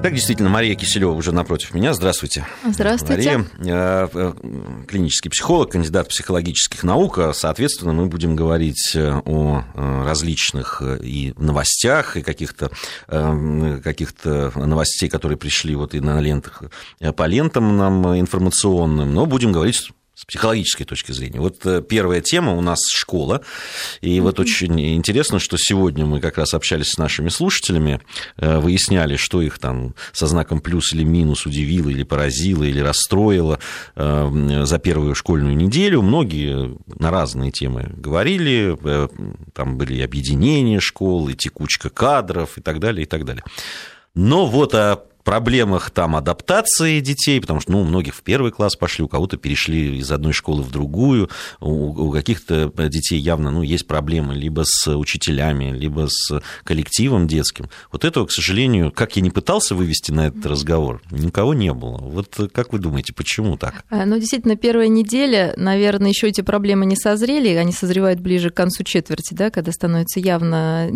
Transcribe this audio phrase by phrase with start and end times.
[0.00, 1.92] Так, действительно, Мария Киселева уже напротив меня.
[1.92, 2.46] Здравствуйте.
[2.64, 3.38] Здравствуйте.
[3.38, 4.32] Мария, э, э,
[4.86, 7.18] клинический психолог, кандидат психологических наук.
[7.18, 12.70] А, соответственно, мы будем говорить э, о различных и новостях, и каких-то
[13.08, 16.62] каких новостей, которые пришли вот и на лентах,
[17.16, 21.38] по лентам нам информационным, но будем говорить с психологической точки зрения.
[21.38, 23.40] Вот э, первая тема у нас школа.
[24.00, 24.20] И mm-hmm.
[24.22, 28.00] вот очень интересно, что сегодня мы как раз общались с нашими слушателями,
[28.36, 33.60] э, выясняли, что их там со знаком плюс или минус удивило, или поразило, или расстроило
[33.94, 36.02] э, за первую школьную неделю.
[36.02, 38.76] Многие на разные темы говорили.
[39.52, 43.44] Там были объединения школ, и текучка кадров, и так далее, и так далее.
[44.16, 48.76] Но вот о проблемах там адаптации детей, потому что ну, у многих в первый класс
[48.76, 51.28] пошли, у кого-то перешли из одной школы в другую,
[51.60, 57.68] у, у каких-то детей явно ну, есть проблемы либо с учителями, либо с коллективом детским.
[57.92, 61.98] Вот этого, к сожалению, как я не пытался вывести на этот разговор, никого не было.
[61.98, 63.84] Вот как вы думаете, почему так?
[63.90, 68.54] А, ну, действительно, первая неделя, наверное, еще эти проблемы не созрели, они созревают ближе к
[68.54, 70.90] концу четверти, да, когда становится явно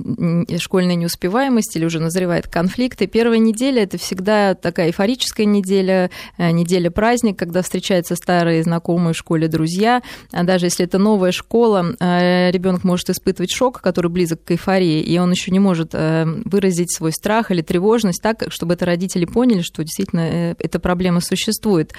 [0.58, 3.02] школьная неуспеваемость или уже назревает конфликт.
[3.02, 8.62] И первая неделя– это всегда всегда такая эйфорическая неделя, э, неделя праздник, когда встречаются старые
[8.62, 10.00] знакомые в школе друзья.
[10.30, 15.00] А даже если это новая школа, э, ребенок может испытывать шок, который близок к эйфории,
[15.00, 19.24] и он еще не может э, выразить свой страх или тревожность так, чтобы это родители
[19.24, 21.92] поняли, что действительно эта проблема существует.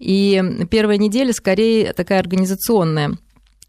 [0.00, 3.16] И первая неделя скорее такая организационная.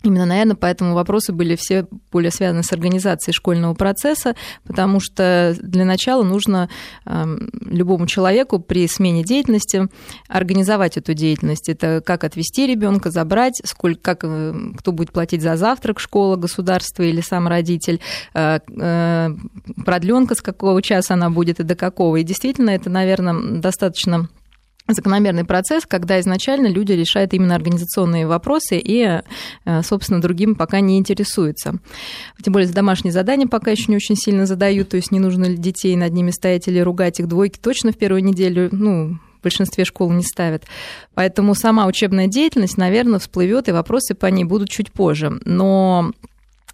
[0.01, 4.33] Именно, наверное, по этому вопросу были все более связаны с организацией школьного процесса,
[4.65, 6.69] потому что для начала нужно
[7.05, 9.89] э, любому человеку при смене деятельности
[10.29, 11.67] организовать эту деятельность.
[11.67, 17.03] Это как отвести ребенка, забрать, сколько, как, э, кто будет платить за завтрак, школа, государство
[17.03, 17.99] или сам родитель,
[18.33, 19.29] э, э,
[19.85, 22.15] продленка, с какого часа она будет и до какого.
[22.15, 24.29] И действительно, это, наверное, достаточно
[24.93, 29.21] закономерный процесс, когда изначально люди решают именно организационные вопросы и,
[29.65, 31.75] э, собственно, другим пока не интересуются.
[32.43, 35.57] Тем более домашние задания пока еще не очень сильно задают, то есть не нужно ли
[35.57, 39.85] детей над ними стоять или ругать их двойки точно в первую неделю, ну, в большинстве
[39.85, 40.65] школ не ставят.
[41.13, 45.39] Поэтому сама учебная деятельность, наверное, всплывет, и вопросы по ней будут чуть позже.
[45.45, 46.11] Но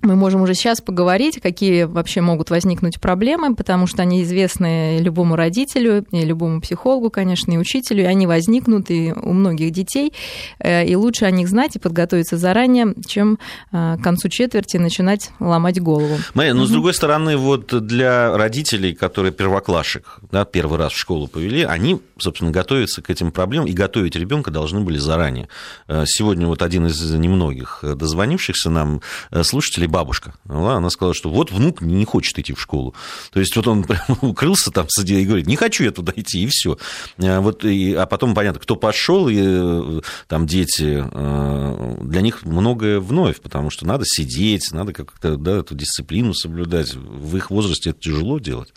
[0.06, 5.36] мы можем уже сейчас поговорить, какие вообще могут возникнуть проблемы, потому что они известны любому
[5.36, 10.14] родителю, и любому психологу, конечно, и учителю, и они возникнут и у многих детей,
[10.60, 13.40] э, и лучше о них знать и подготовиться заранее, чем
[13.72, 16.18] э, к концу четверти начинать ломать голову.
[16.34, 16.68] Майя, но угу.
[16.68, 22.00] с другой стороны, вот для родителей, которые первоклашек, да, первый раз в школу повели, они,
[22.18, 25.50] собственно, готовятся к этим проблемам и готовить ребенка должны были заранее.
[25.88, 29.02] Э, сегодня вот один из немногих дозвонившихся нам
[29.42, 30.33] слушателей бабушка.
[30.50, 32.94] Она сказала, что вот внук не хочет идти в школу.
[33.31, 36.47] То есть вот он прям укрылся там и говорит, не хочу я туда идти, и
[36.47, 36.78] все.
[37.17, 42.44] А вот, и, а потом понятно, кто пошел, и э, там дети, э, для них
[42.44, 46.94] многое вновь, потому что надо сидеть, надо как-то да, эту дисциплину соблюдать.
[46.94, 48.73] В их возрасте это тяжело делать.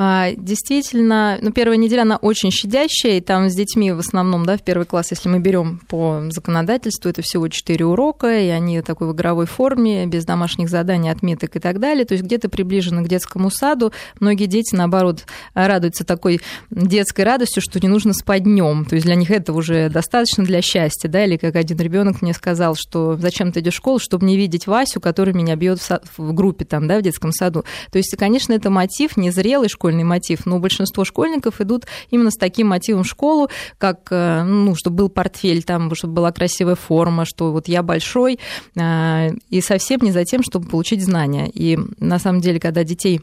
[0.00, 4.56] А, действительно, ну, первая неделя, она очень щадящая, и там с детьми в основном, да,
[4.56, 9.08] в первый класс, если мы берем по законодательству, это всего 4 урока, и они такой
[9.08, 13.08] в игровой форме, без домашних заданий, отметок и так далее, то есть где-то приближены к
[13.08, 13.92] детскому саду.
[14.20, 19.16] Многие дети, наоборот, радуются такой детской радостью, что не нужно спать днем, то есть для
[19.16, 23.50] них это уже достаточно для счастья, да, или как один ребенок мне сказал, что зачем
[23.50, 26.86] ты идешь в школу, чтобы не видеть Васю, который меня бьет в, в группе там,
[26.86, 27.64] да, в детском саду.
[27.90, 32.36] То есть, конечно, это мотив незрелый школьный школьный мотив, но большинство школьников идут именно с
[32.36, 37.24] таким мотивом в школу, как, э, ну, чтобы был портфель, там, чтобы была красивая форма,
[37.24, 38.38] что вот я большой,
[38.76, 41.50] э, и совсем не за тем, чтобы получить знания.
[41.54, 43.22] И на самом деле, когда детей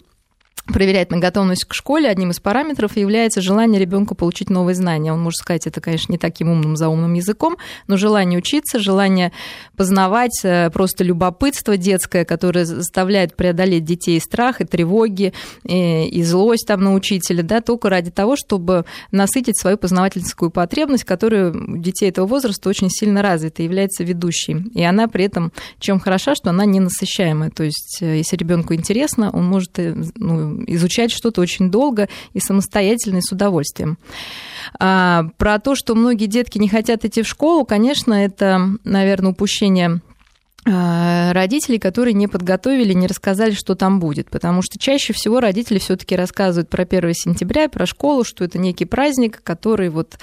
[0.66, 5.14] проверять на готовность к школе, одним из параметров является желание ребенка получить новые знания.
[5.14, 9.32] Он может сказать это, конечно, не таким умным заумным языком, но желание учиться, желание
[9.76, 15.34] познавать, э, просто любопытство детское, которое заставляет преодолеть детей страх, и тревоги,
[15.64, 21.04] и, и злость там на учителя, да, только ради того, чтобы насытить свою познавательскую потребность,
[21.04, 24.66] которая у детей этого возраста очень сильно развита, является ведущей.
[24.74, 27.52] И она при этом чем хороша, что она не насыщаемая.
[27.52, 29.78] То есть, э, если ребенку интересно, он может
[30.16, 33.98] ну, изучать что-то очень долго и самостоятельно, и с удовольствием.
[34.80, 40.02] А, про то, что многие детки не хотят идти в школу, конечно, это, наверное, упущение
[40.68, 44.32] а, родителей, которые не подготовили, не рассказали, что там будет.
[44.32, 48.86] Потому что чаще всего родители все-таки рассказывают про 1 сентября, про школу, что это некий
[48.86, 50.18] праздник, который вот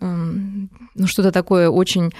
[0.00, 2.12] эм, ну, что-то такое очень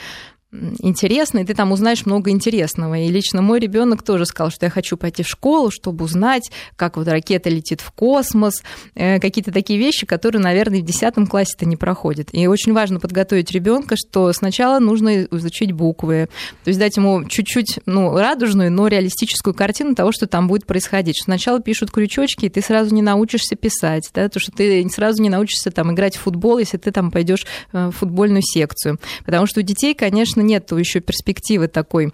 [0.51, 2.99] интересно, и ты там узнаешь много интересного.
[2.99, 6.97] И лично мой ребенок тоже сказал, что я хочу пойти в школу, чтобы узнать, как
[6.97, 8.63] вот ракета летит в космос,
[8.95, 12.29] э, какие-то такие вещи, которые, наверное, в 10 классе-то не проходят.
[12.33, 16.29] И очень важно подготовить ребенка, что сначала нужно изучить буквы,
[16.65, 21.17] то есть дать ему чуть-чуть ну, радужную, но реалистическую картину того, что там будет происходить.
[21.17, 25.23] Что сначала пишут крючочки, и ты сразу не научишься писать, да, то, что ты сразу
[25.23, 28.99] не научишься там играть в футбол, если ты там пойдешь э, в футбольную секцию.
[29.27, 32.13] Потому что у детей, конечно, конечно, нет еще перспективы такой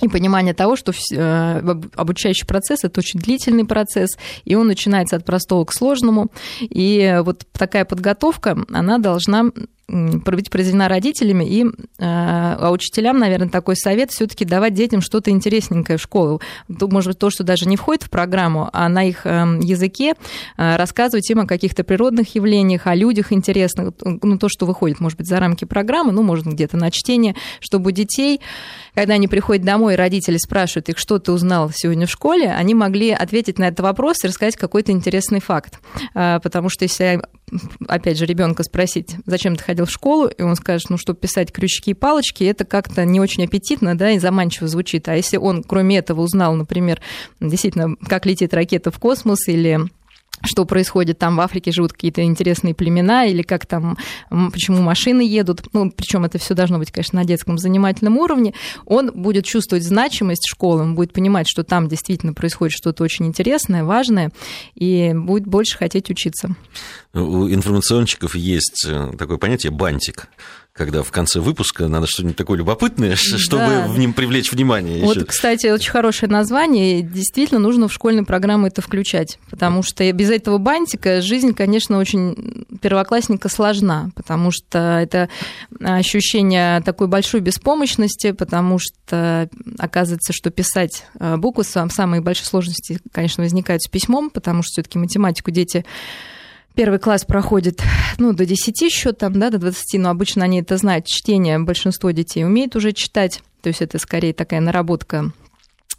[0.00, 1.60] и понимание того, что э,
[1.96, 6.28] обучающий процесс это очень длительный процесс, и он начинается от простого к сложному.
[6.60, 9.46] И вот такая подготовка, она должна
[9.88, 11.68] быть произведена родителями, и э,
[11.98, 16.42] а учителям, наверное, такой совет все-таки давать детям что-то интересненькое в школу.
[16.68, 20.14] Может быть, то, что даже не входит в программу, а на их эм, языке
[20.56, 25.16] э, рассказывать им о каких-то природных явлениях, о людях интересных, ну, то, что выходит, может
[25.16, 28.40] быть, за рамки программы, ну, может, где-то на чтение, чтобы детей,
[28.94, 33.10] когда они приходят домой, родители спрашивают их, что ты узнал сегодня в школе, они могли
[33.10, 35.80] ответить на этот вопрос и рассказать какой-то интересный факт.
[36.14, 37.22] Э, потому что если
[37.86, 41.52] опять же, ребенка спросить, зачем ты ходил в школу, и он скажет, ну, чтобы писать
[41.52, 45.08] крючки и палочки, это как-то не очень аппетитно, да, и заманчиво звучит.
[45.08, 47.00] А если он, кроме этого, узнал, например,
[47.40, 49.80] действительно, как летит ракета в космос или
[50.42, 53.96] что происходит там в Африке, живут какие-то интересные племена, или как там,
[54.28, 58.54] почему машины едут, ну, причем это все должно быть, конечно, на детском занимательном уровне,
[58.84, 63.84] он будет чувствовать значимость школы, он будет понимать, что там действительно происходит что-то очень интересное,
[63.84, 64.30] важное,
[64.74, 66.54] и будет больше хотеть учиться.
[67.14, 70.28] У информационщиков есть э, такое понятие «бантик»,
[70.78, 73.86] когда в конце выпуска надо что-нибудь такое любопытное, чтобы да.
[73.88, 75.04] в нем привлечь внимание.
[75.04, 75.26] Вот, еще.
[75.26, 77.02] кстати, очень хорошее название.
[77.02, 82.66] Действительно, нужно в школьные программы это включать, потому что без этого бантика жизнь, конечно, очень
[82.80, 85.28] первоклассника сложна, потому что это
[85.80, 93.42] ощущение такой большой беспомощности, потому что оказывается, что писать э, буквы самые большие сложности, конечно,
[93.42, 95.84] возникают с письмом, потому что все-таки математику дети
[96.78, 97.82] первый класс проходит,
[98.18, 102.12] ну, до 10 еще там, да, до 20, но обычно они это знают, чтение большинство
[102.12, 105.32] детей умеет уже читать, то есть это скорее такая наработка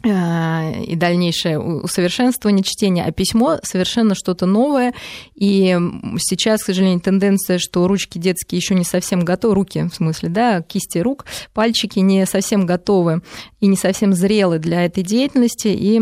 [0.02, 4.94] э, и дальнейшее усовершенствование чтения, а письмо совершенно что-то новое.
[5.34, 5.76] И
[6.18, 10.62] сейчас, к сожалению, тенденция, что ручки детские еще не совсем готовы, руки в смысле, да,
[10.62, 13.20] кисти рук, пальчики не совсем готовы
[13.60, 16.00] и не совсем зрелы для этой деятельности, и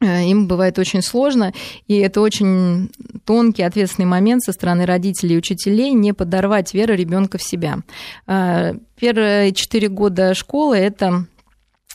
[0.00, 1.52] им бывает очень сложно,
[1.86, 2.90] и это очень
[3.24, 7.78] тонкий, ответственный момент со стороны родителей и учителей не подорвать веру ребенка в себя.
[8.26, 11.26] Э, первые четыре года школы это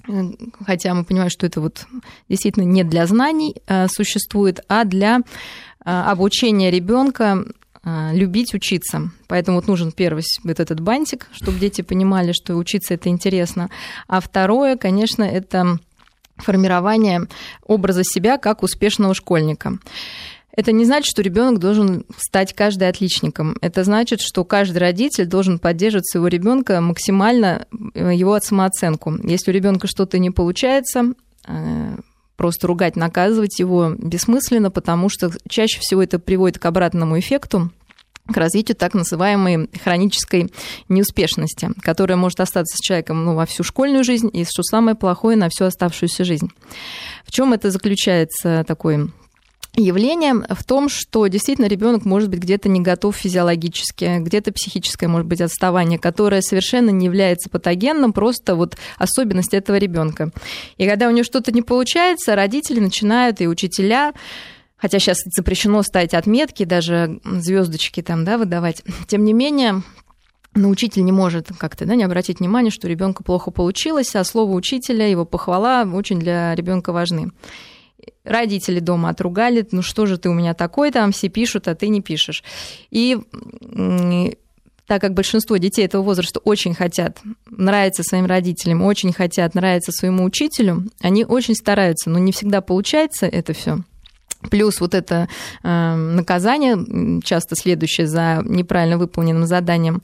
[0.08, 0.12] э,
[0.66, 1.86] хотя мы понимаем, что это вот
[2.30, 3.56] действительно не для знаний
[3.88, 5.20] существует, а для
[5.84, 7.46] обучения ребенка
[8.12, 9.12] любить учиться.
[9.28, 13.70] Поэтому вот нужен первый вот этот бантик, чтобы дети понимали, что учиться это интересно.
[14.08, 15.80] А второе, конечно, это
[16.40, 17.28] формирование
[17.66, 19.78] образа себя как успешного школьника.
[20.52, 23.56] Это не значит, что ребенок должен стать каждый отличником.
[23.62, 29.16] Это значит, что каждый родитель должен поддерживать своего ребенка максимально э, его самооценку.
[29.24, 31.14] Если у ребенка что-то не получается,
[31.48, 31.96] э,
[32.36, 37.72] просто ругать, наказывать его бессмысленно, потому что чаще всего это приводит к обратному эффекту,
[38.32, 40.52] к развитию так называемой хронической
[40.88, 45.38] неуспешности, которая может остаться с человеком ну, во всю школьную жизнь и, что самое плохое,
[45.38, 46.50] на всю оставшуюся жизнь.
[47.26, 49.10] В чем это заключается такой
[49.76, 55.28] явление в том, что действительно ребенок может быть где-то не готов физиологически, где-то психическое может
[55.28, 60.32] быть отставание, которое совершенно не является патогенным, просто вот особенность этого ребенка.
[60.78, 64.14] И когда у него что-то не получается, родители начинают и учителя
[64.80, 68.84] хотя сейчас запрещено ставить отметки, даже звездочки там, да, выдавать.
[69.08, 69.84] Тем не менее,
[70.56, 74.54] но учитель не может как-то да, не обратить внимание, что ребенку плохо получилось, а слово
[74.54, 77.32] учителя, его похвала очень для ребенка важны.
[78.24, 81.90] Родители дома отругали, ну что же ты у меня такой, там все пишут, а ты
[81.90, 82.44] не пишешь.
[82.90, 83.18] И
[84.88, 87.20] так как большинство детей этого возраста очень хотят
[87.50, 93.28] нравиться своим родителям, очень хотят нравиться своему учителю, они очень стараются, но не всегда получается
[93.28, 93.80] это все.
[94.50, 95.28] Плюс вот это
[95.64, 100.02] э, наказание, часто следующее за неправильно выполненным заданием,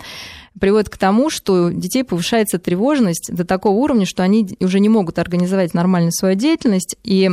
[0.60, 4.90] приводит к тому, что у детей повышается тревожность до такого уровня, что они уже не
[4.90, 7.32] могут организовать нормально свою деятельность, и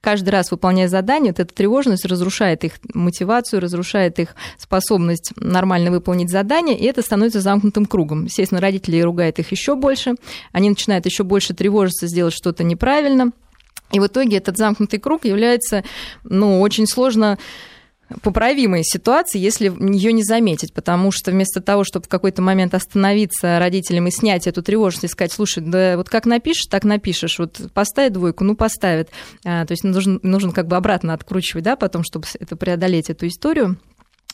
[0.00, 6.30] каждый раз выполняя задание, вот эта тревожность разрушает их мотивацию, разрушает их способность нормально выполнить
[6.30, 8.26] задание, и это становится замкнутым кругом.
[8.26, 10.14] Естественно, родители ругают их еще больше,
[10.52, 13.32] они начинают еще больше тревожиться, сделать что-то неправильно–
[13.92, 15.84] и в итоге этот замкнутый круг является,
[16.24, 17.38] ну, очень сложно
[18.22, 23.58] поправимой ситуации, если ее не заметить, потому что вместо того, чтобы в какой-то момент остановиться
[23.58, 27.60] родителям и снять эту тревожность и сказать, слушай, да вот как напишешь, так напишешь, вот
[27.74, 29.10] поставь двойку, ну поставит.
[29.44, 33.26] А, то есть нужен, нужен как бы обратно откручивать, да, потом, чтобы это преодолеть эту
[33.26, 33.76] историю.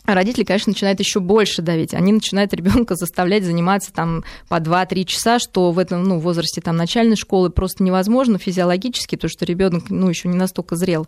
[0.04, 1.94] Родители, конечно, начинают еще больше давить.
[1.94, 6.76] Они начинают ребенка заставлять заниматься там по 2-3 часа, что в этом ну, возрасте там,
[6.76, 11.06] начальной школы просто невозможно физиологически, потому что ребенок ну, еще не настолько зрел.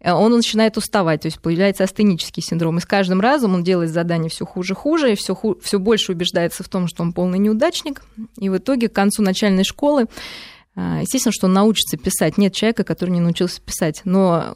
[0.00, 2.78] Э, он начинает уставать, то есть появляется астенический синдром.
[2.78, 6.12] И с каждым разом он делает задание все хуже хуже, и все, ху- все больше
[6.12, 8.02] убеждается в том, что он полный неудачник.
[8.38, 10.06] И в итоге к концу начальной школы,
[10.74, 12.38] э, естественно, что он научится писать.
[12.38, 14.00] Нет человека, который не научился писать.
[14.04, 14.54] Но,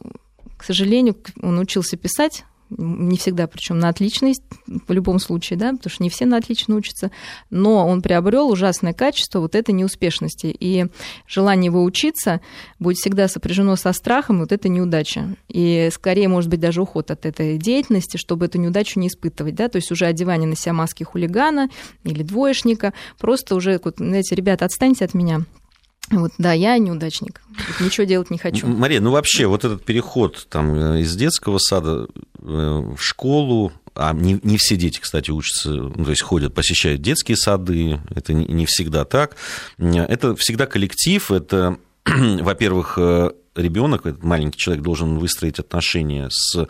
[0.56, 5.90] к сожалению, он научился писать не всегда, причем на отличность в любом случае, да, потому
[5.90, 7.11] что не все на отлично учатся,
[7.50, 10.87] но он приобрел ужасное качество вот этой неуспешности, и
[11.26, 12.40] желание его учиться
[12.78, 17.26] будет всегда сопряжено со страхом вот этой неудачи, и скорее, может быть, даже уход от
[17.26, 21.04] этой деятельности, чтобы эту неудачу не испытывать, да, то есть уже одевание на себя маски
[21.04, 21.68] хулигана
[22.04, 25.44] или двоечника, просто уже, знаете, ребята, отстаньте от меня,
[26.10, 27.42] вот, да, я неудачник.
[27.80, 28.66] Ничего делать не хочу.
[28.66, 32.06] Мария, ну вообще вот этот переход там, э, из детского сада
[32.40, 32.46] э,
[32.96, 37.36] в школу, а не, не все дети, кстати, учатся, ну, то есть ходят, посещают детские
[37.36, 39.36] сады, это не, не всегда так.
[39.78, 46.68] Это всегда коллектив, это, во-первых, э, ребенок, маленький человек должен выстроить отношения с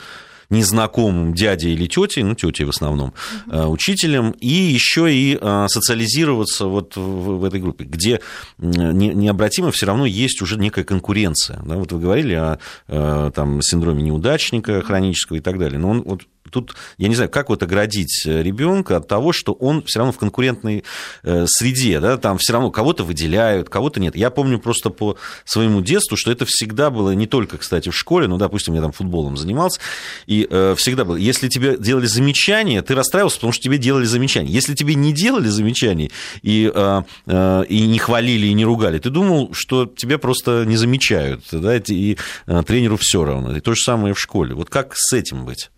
[0.50, 3.15] незнакомым дядей или тетей, ну, тетей в основном,
[3.50, 8.21] э, учителем, и еще и э, социализироваться вот в, в этой группе, где
[8.59, 11.61] необратимо все равно есть уже некая конкуренция.
[11.65, 11.76] Да?
[11.76, 15.79] Вот вы говорили о э, там, синдроме неудачника хронического и так далее.
[15.79, 16.23] Но он вот
[16.57, 20.19] тут, я не знаю, как вот оградить ребенка от того, что он все равно в
[20.19, 20.85] конкурентной
[21.23, 24.17] э, среде, да, там все равно кого-то выделяют, кого-то нет.
[24.17, 28.27] Я помню просто по своему детству, что это всегда было не только, кстати, в школе,
[28.27, 29.81] ну, допустим, я там футболом занимался,
[30.27, 34.51] и э, всегда было, если тебе делали замечания, ты расстраивался, потому что тебе делали замечания.
[34.51, 36.11] Если тебе не делали замечаний
[36.43, 40.77] и, э, э, и не хвалили, и не ругали, ты думал, что тебя просто не
[40.77, 43.57] замечают, да, и э, тренеру все равно.
[43.57, 44.55] И то же самое в школе.
[44.55, 45.71] Вот как с этим быть?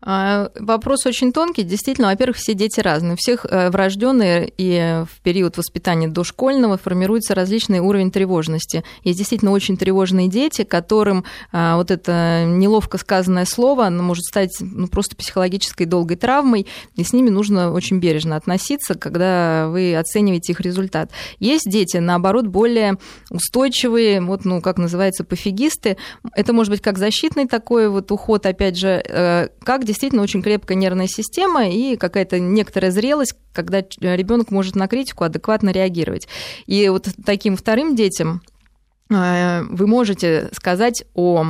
[0.00, 1.64] А, вопрос очень тонкий.
[1.64, 3.14] Действительно, во-первых, все дети разные.
[3.14, 8.84] У всех э, врожденные и в период воспитания дошкольного формируется различный уровень тревожности.
[9.02, 14.56] Есть действительно очень тревожные дети, которым а, вот это неловко сказанное слово оно может стать
[14.60, 20.52] ну, просто психологической долгой травмой, и с ними нужно очень бережно относиться, когда вы оцениваете
[20.52, 21.10] их результат.
[21.40, 22.98] Есть дети, наоборот, более
[23.30, 25.96] устойчивые, вот, ну, как называется, пофигисты.
[26.34, 30.76] Это может быть как защитный такой вот уход, опять же, э, как действительно очень крепкая
[30.76, 36.28] нервная система и какая-то некоторая зрелость, когда ребенок может на критику адекватно реагировать.
[36.66, 38.42] И вот таким вторым детям
[39.10, 41.42] вы можете сказать о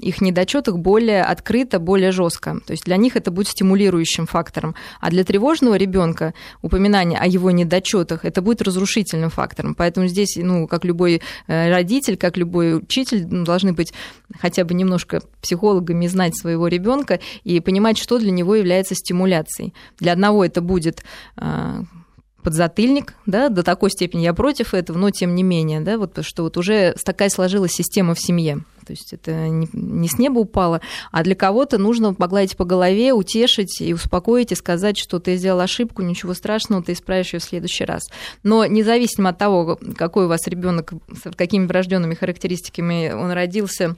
[0.00, 2.60] их недочетах более открыто, более жестко.
[2.64, 4.76] То есть для них это будет стимулирующим фактором.
[5.00, 9.74] А для тревожного ребенка упоминание о его недочетах это будет разрушительным фактором.
[9.74, 13.92] Поэтому здесь, ну, как любой э, родитель, как любой учитель, ну, должны быть
[14.38, 19.74] хотя бы немножко психологами знать своего ребенка и понимать, что для него является стимуляцией.
[19.98, 21.02] Для одного это будет
[21.36, 21.82] э,
[22.42, 26.42] подзатыльник, да, до такой степени я против этого, но тем не менее, да, вот что
[26.44, 28.60] вот уже такая сложилась система в семье.
[28.86, 30.80] То есть это не, с неба упало,
[31.12, 35.60] а для кого-то нужно погладить по голове, утешить и успокоить, и сказать, что ты сделал
[35.60, 38.02] ошибку, ничего страшного, ты исправишь ее в следующий раз.
[38.42, 43.94] Но независимо от того, какой у вас ребенок, с какими врожденными характеристиками он родился,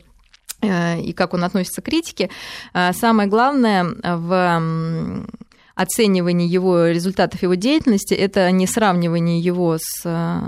[0.60, 2.28] э, и как он относится к критике,
[2.74, 5.24] э, самое главное в
[5.82, 10.40] оценивание его результатов его деятельности, это не сравнивание его с э,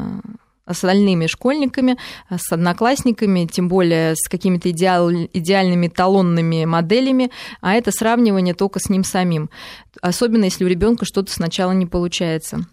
[0.66, 1.96] остальными школьниками,
[2.30, 8.88] с одноклассниками, тем более с какими-то идеал, идеальными талонными моделями, а это сравнивание только с
[8.88, 9.50] ним самим.
[10.00, 12.66] Особенно если у ребенка что-то сначала не получается.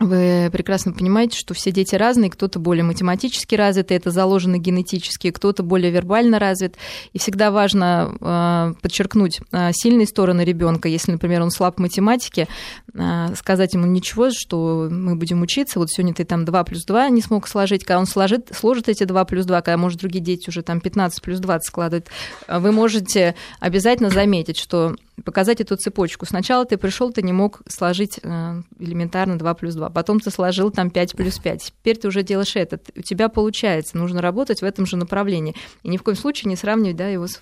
[0.00, 5.32] Вы прекрасно понимаете, что все дети разные, кто-то более математически развит, и это заложено генетически,
[5.32, 6.76] кто-то более вербально развит.
[7.12, 10.88] И всегда важно э, подчеркнуть э, сильные стороны ребенка.
[10.88, 12.46] Если, например, он слаб в математике,
[12.94, 17.08] э, сказать ему ничего, что мы будем учиться, вот сегодня ты там 2 плюс 2
[17.08, 20.48] не смог сложить, когда он сложит, сложит эти 2 плюс 2, когда, может, другие дети
[20.48, 22.06] уже там 15 плюс 20 складывают,
[22.46, 26.26] вы можете обязательно заметить, что показать эту цепочку.
[26.26, 30.90] Сначала ты пришел, ты не мог сложить элементарно 2 плюс 2 потом ты сложил там
[30.90, 31.62] 5 плюс 5.
[31.62, 32.80] Теперь ты уже делаешь это.
[32.96, 33.96] У тебя получается.
[33.96, 35.54] Нужно работать в этом же направлении.
[35.82, 37.40] И ни в коем случае не сравнивать да, его с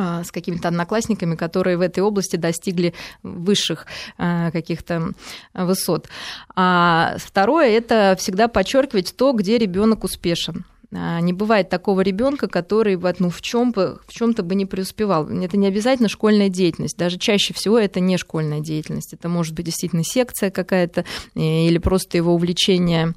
[0.00, 3.86] а, с какими-то одноклассниками, которые в этой области достигли высших
[4.16, 5.10] а, каких-то
[5.54, 6.08] высот.
[6.54, 10.64] А второе– это всегда подчеркивать то, где ребенок успешен.
[10.94, 15.28] А, не бывает такого ребенка, который ну, в, чем бы, в чем-то бы не преуспевал.
[15.28, 16.96] Это не обязательно школьная деятельность.
[16.96, 19.12] Даже чаще всего это не школьная деятельность.
[19.12, 21.04] Это может быть действительно секция какая-то
[21.34, 23.14] э, или просто его увлечение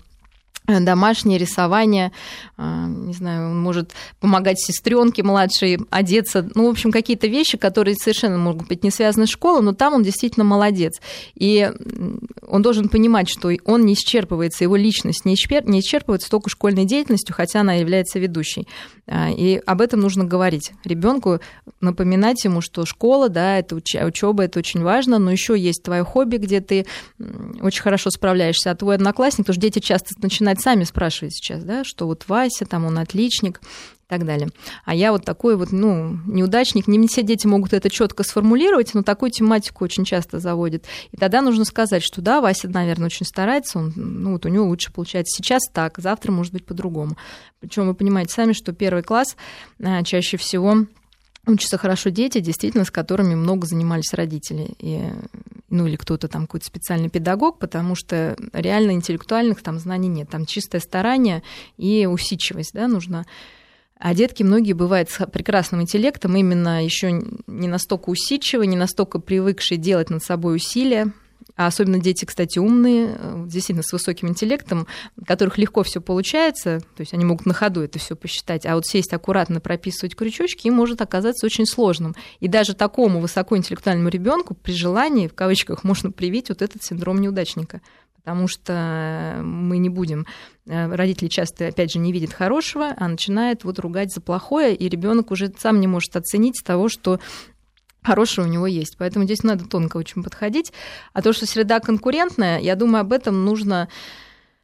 [0.79, 2.11] домашнее рисование,
[2.57, 7.95] а, не знаю, он может помогать сестренке младшей одеться, ну, в общем, какие-то вещи, которые
[7.95, 11.01] совершенно могут быть не связаны с школой, но там он действительно молодец.
[11.35, 11.71] И
[12.47, 17.61] он должен понимать, что он не исчерпывается, его личность не исчерпывается только школьной деятельностью, хотя
[17.61, 18.67] она является ведущей.
[19.07, 20.71] А, и об этом нужно говорить.
[20.85, 21.39] Ребенку
[21.81, 26.37] напоминать ему, что школа, да, это учеба, это очень важно, но еще есть твое хобби,
[26.37, 26.85] где ты
[27.61, 31.83] очень хорошо справляешься, а твой одноклассник, потому что дети часто начинают сами спрашивать сейчас, да,
[31.83, 34.49] что вот Вася, там он отличник и так далее.
[34.85, 36.87] А я вот такой вот, ну, неудачник.
[36.87, 40.85] Не все дети могут это четко сформулировать, но такую тематику очень часто заводят.
[41.11, 44.65] И тогда нужно сказать, что да, Вася, наверное, очень старается, он, ну, вот у него
[44.65, 47.17] лучше получается сейчас так, завтра может быть по-другому.
[47.59, 49.35] Причем вы понимаете сами, что первый класс
[49.81, 50.85] а, чаще всего
[51.47, 54.75] учатся хорошо дети, действительно, с которыми много занимались родители.
[54.79, 55.01] И,
[55.71, 60.29] ну, или кто-то там какой-то специальный педагог, потому что реально интеллектуальных там знаний нет.
[60.29, 61.43] Там чистое старание
[61.77, 63.25] и усидчивость, да, нужно
[64.03, 67.11] а детки многие бывают с прекрасным интеллектом, именно еще
[67.45, 71.13] не настолько усидчивые, не настолько привыкшие делать над собой усилия,
[71.55, 74.87] а особенно дети, кстати, умные, э, действительно с высоким интеллектом,
[75.25, 78.85] которых легко все получается, то есть они могут на ходу это все посчитать, а вот
[78.85, 82.15] сесть аккуратно прописывать крючочки им может оказаться очень сложным.
[82.39, 87.81] И даже такому высокоинтеллектуальному ребенку при желании, в кавычках, можно привить вот этот синдром неудачника
[88.23, 90.27] потому что мы не будем.
[90.67, 94.87] Э, родители часто, опять же, не видят хорошего, а начинают вот ругать за плохое, и
[94.89, 97.19] ребенок уже сам не может оценить того, что
[98.03, 98.97] хорошее у него есть.
[98.97, 100.73] Поэтому здесь надо тонко очень подходить.
[101.13, 103.89] А то, что среда конкурентная, я думаю, об этом нужно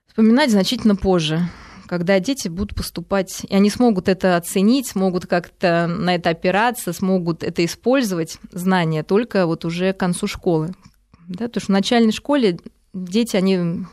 [0.07, 1.47] вспоминать значительно позже
[1.87, 7.43] когда дети будут поступать, и они смогут это оценить, смогут как-то на это опираться, смогут
[7.43, 10.75] это использовать, знания, только вот уже к концу школы.
[11.27, 12.59] Да, потому что в начальной школе
[12.93, 13.85] дети, они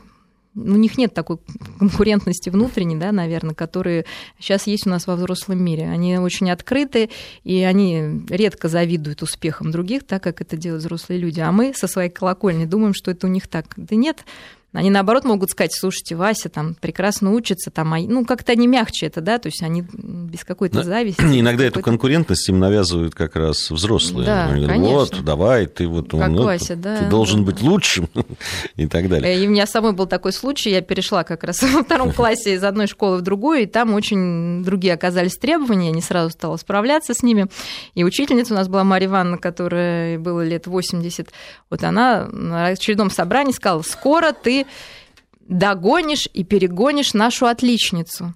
[0.55, 1.37] у них нет такой
[1.79, 4.05] конкурентности внутренней, да, наверное, которые
[4.39, 5.87] сейчас есть у нас во взрослом мире.
[5.89, 7.09] Они очень открыты,
[7.43, 11.41] и они редко завидуют успехам других, так как это делают взрослые люди.
[11.41, 13.73] А мы со своей колокольни думаем, что это у них так.
[13.75, 14.25] Да нет,
[14.75, 17.99] они, наоборот, могут сказать, слушайте, Вася там прекрасно учится, там, а...
[17.99, 21.21] ну, как-то они мягче это, да, то есть они без какой-то зависти.
[21.39, 24.25] Иногда эту конкурентность им навязывают как раз взрослые.
[24.25, 24.97] Да, они говорят, конечно.
[24.97, 27.51] вот, давай, ты вот как ну, Вася, да, ты должен да.
[27.51, 28.09] быть лучшим
[28.75, 29.41] и так далее.
[29.41, 32.63] И у меня самой был такой случай, я перешла как раз во втором классе из
[32.63, 37.13] одной школы в другую, и там очень другие оказались требования, я не сразу стала справляться
[37.13, 37.47] с ними.
[37.93, 41.29] И учительница у нас была Марья Ивановна, которая было лет 80,
[41.69, 44.64] вот она на очередном собрании сказала, скоро ты
[45.47, 48.33] догонишь и перегонишь нашу отличницу.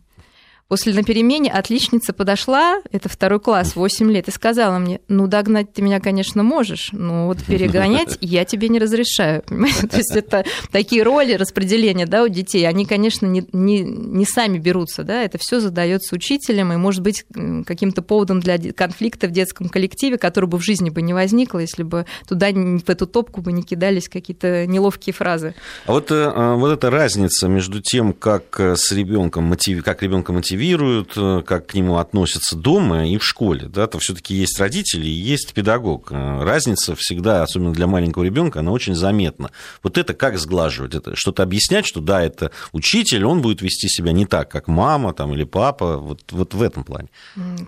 [0.70, 5.74] После на перемене отличница подошла, это второй класс, 8 лет, и сказала мне, ну, догнать
[5.74, 9.42] ты меня, конечно, можешь, но вот перегонять я тебе не разрешаю.
[9.48, 9.88] Понимаете?
[9.88, 14.60] То есть это такие роли распределения да, у детей, они, конечно, не, не, не сами
[14.60, 17.26] берутся, да, это все задается учителем, и может быть
[17.66, 21.82] каким-то поводом для конфликта в детском коллективе, который бы в жизни бы не возникло, если
[21.82, 25.56] бы туда, в эту топку бы не кидались какие-то неловкие фразы.
[25.88, 29.84] А вот, э, а вот эта разница между тем, как э, с ребенком мотив...
[29.84, 33.68] как ребенка мотивирует, мотивируют, э, как к нему относятся дома и в школе.
[33.68, 36.12] Да, то все-таки есть родители есть педагог.
[36.12, 39.52] Э, разница всегда, особенно для маленького ребенка, она очень заметна.
[39.84, 40.96] Вот это как сглаживать?
[40.96, 45.14] Это что-то объяснять, что да, это учитель, он будет вести себя не так, как мама
[45.14, 45.98] там, или папа.
[45.98, 47.08] Вот, вот в этом плане.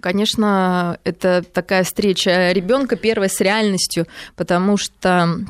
[0.01, 5.45] Конечно, это такая встреча ребенка первая с реальностью, потому что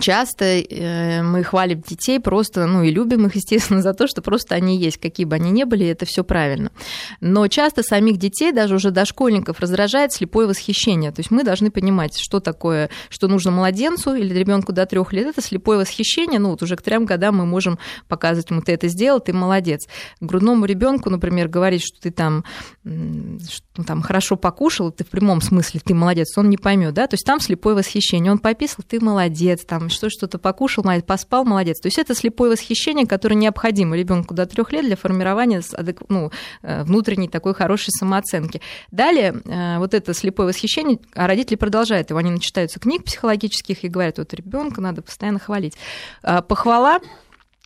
[0.00, 4.54] Часто э, мы хвалим детей просто, ну и любим их, естественно, за то, что просто
[4.54, 6.70] они есть, какие бы они ни были, это все правильно.
[7.20, 11.10] Но часто самих детей, даже уже дошкольников, раздражает слепое восхищение.
[11.10, 15.28] То есть мы должны понимать, что такое, что нужно младенцу или ребенку до трех лет,
[15.28, 16.38] это слепое восхищение.
[16.38, 19.88] Ну вот уже к трем годам мы можем показывать ему, ты это сделал, ты молодец.
[20.20, 22.44] Грудному ребенку, например, говорить, что ты там,
[22.84, 27.14] что, там хорошо покушал, ты в прямом смысле, ты молодец, он не поймет, да, то
[27.14, 28.30] есть там слепое восхищение.
[28.30, 31.80] Он пописал, ты молодец, там там что что-то покушал, поспал, молодец.
[31.80, 35.62] То есть это слепое восхищение, которое необходимо ребенку до трех лет для формирования
[36.08, 36.30] ну,
[36.62, 38.60] э, внутренней такой хорошей самооценки.
[38.90, 43.88] Далее э, вот это слепое восхищение, а родители продолжают его, они начитаются книг психологических и
[43.88, 45.74] говорят, вот ребенка надо постоянно хвалить.
[46.22, 47.00] А, похвала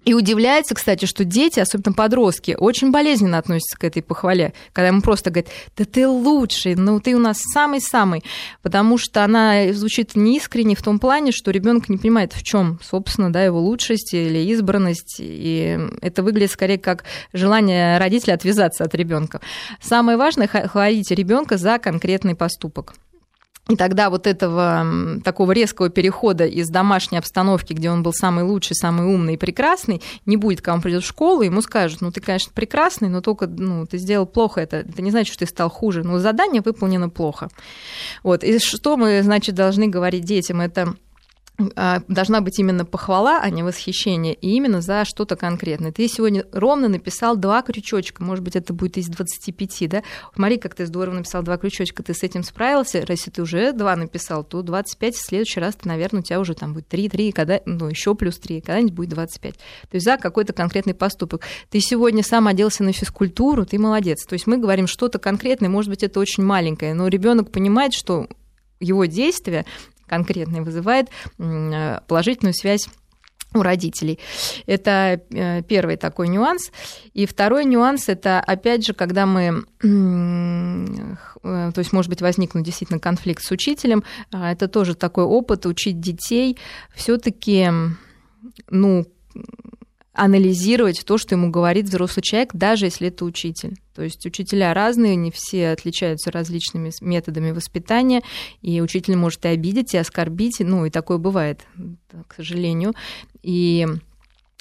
[0.04, 5.00] И удивляется, кстати, что дети, особенно подростки, очень болезненно относятся к этой похвале, когда ему
[5.00, 8.24] просто говорят, да ты лучший, ну ты у нас самый-самый,
[8.62, 13.32] потому что она звучит неискренне в том плане, что ребенок не понимает, в чем, собственно,
[13.32, 19.40] да, его лучшесть или избранность, и это выглядит скорее как желание родителя отвязаться от ребенка.
[19.80, 22.94] Самое важное– хвалить ребенка за конкретный поступок.
[23.68, 28.74] И тогда вот этого такого резкого перехода из домашней обстановки, где он был самый лучший,
[28.74, 32.20] самый умный и прекрасный, не будет, когда он придет в школу, ему скажут, ну ты,
[32.20, 34.78] конечно, прекрасный, но только ну, ты сделал плохо это.
[34.78, 37.50] Это не значит, что ты стал хуже, но задание выполнено плохо.
[38.24, 38.42] Вот.
[38.42, 40.60] И что мы, значит, должны говорить детям?
[40.60, 40.94] Это
[41.58, 45.92] должна быть именно похвала, а не восхищение, и именно за что-то конкретное.
[45.92, 50.02] Ты сегодня ровно написал два крючочка, может быть, это будет из 25, да?
[50.34, 53.94] Смотри, как ты здорово написал два крючочка, ты с этим справился, если ты уже два
[53.96, 57.32] написал, то 25 в следующий раз, ты, наверное, у тебя уже там будет 3, 3,
[57.32, 59.54] когда, ну, еще плюс 3, когда-нибудь будет 25.
[59.54, 59.60] То
[59.92, 61.42] есть за какой-то конкретный поступок.
[61.70, 64.24] Ты сегодня сам оделся на физкультуру, ты молодец.
[64.24, 68.26] То есть мы говорим что-то конкретное, может быть, это очень маленькое, но ребенок понимает, что
[68.80, 69.64] его действия
[70.12, 72.86] конкретный вызывает положительную связь
[73.54, 74.18] у родителей.
[74.66, 76.70] Это э, первый такой нюанс.
[77.14, 79.86] И второй нюанс это, опять же, когда мы, э,
[81.42, 86.00] то есть, может быть, возникнут действительно конфликт с учителем, а это тоже такой опыт учить
[86.00, 86.58] детей
[86.94, 87.70] все-таки,
[88.68, 89.06] ну,
[90.12, 93.76] анализировать то, что ему говорит взрослый человек, даже если это учитель.
[93.94, 98.22] То есть учителя разные, не все отличаются различными методами воспитания,
[98.60, 101.60] и учитель может и обидеть, и оскорбить, ну и такое бывает,
[102.28, 102.92] к сожалению.
[103.42, 103.86] И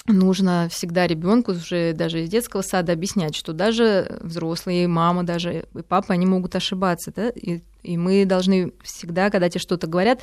[0.06, 5.66] нужно всегда ребенку уже даже из детского сада объяснять, что даже взрослые, и мама, даже
[5.74, 10.20] и папа, они могут ошибаться, да, и, и мы должны всегда, когда тебе что-то говорят,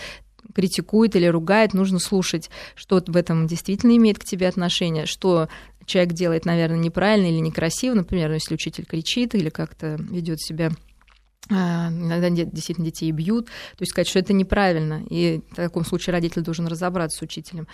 [0.53, 5.49] критикует или ругает, нужно слушать, что в этом действительно имеет к тебе отношение, что
[5.85, 10.71] человек делает, наверное, неправильно или некрасиво, например, если учитель кричит или как-то ведет себя
[11.49, 16.43] иногда действительно детей бьют, то есть сказать, что это неправильно, и в таком случае родитель
[16.43, 17.67] должен разобраться с учителем,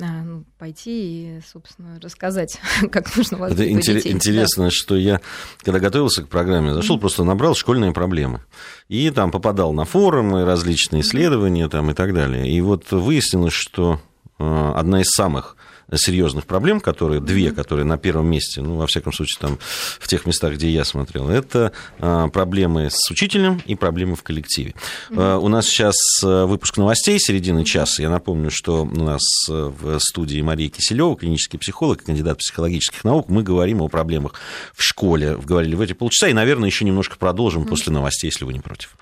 [0.00, 2.60] а, ну, пойти и, собственно, рассказать,
[2.92, 4.12] как нужно воспитывать Это детей.
[4.12, 4.70] Интересно, да.
[4.70, 5.20] что я,
[5.62, 7.00] когда готовился к программе, зашел, mm-hmm.
[7.00, 8.40] просто набрал школьные проблемы,
[8.88, 14.00] и там попадал на форумы, различные исследования там, и так далее, и вот выяснилось, что
[14.38, 15.56] а, одна из самых
[15.92, 19.58] серьезных проблем, которые, две, которые на первом месте, ну, во всяком случае, там,
[19.98, 24.74] в тех местах, где я смотрел, это а, проблемы с учителем и проблемы в коллективе.
[25.10, 25.38] Mm-hmm.
[25.40, 28.02] У нас сейчас э, выпуск новостей середины часа.
[28.02, 33.28] Я напомню, что у нас в студии Мария Киселева, клинический психолог, кандидат психологических наук.
[33.28, 34.34] Мы говорим о проблемах
[34.74, 35.36] в школе.
[35.36, 36.28] Говорили в эти полчаса.
[36.28, 37.68] И, наверное, еще немножко продолжим mm-hmm.
[37.68, 38.96] после новостей, если вы не против.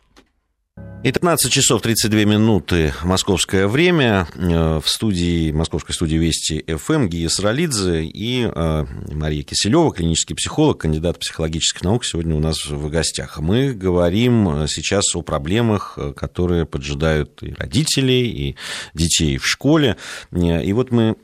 [1.04, 4.28] И 15 часов 32 минуты московское время.
[4.36, 10.78] Э, в студии, московской студии Вести ФМ Гия Саралидзе и э, Мария Киселева, клинический психолог,
[10.78, 13.40] кандидат психологических наук, сегодня у нас в гостях.
[13.40, 18.56] Мы говорим э, сейчас о проблемах, которые поджидают и родителей, и
[18.94, 19.96] детей в школе.
[20.32, 21.16] И вот мы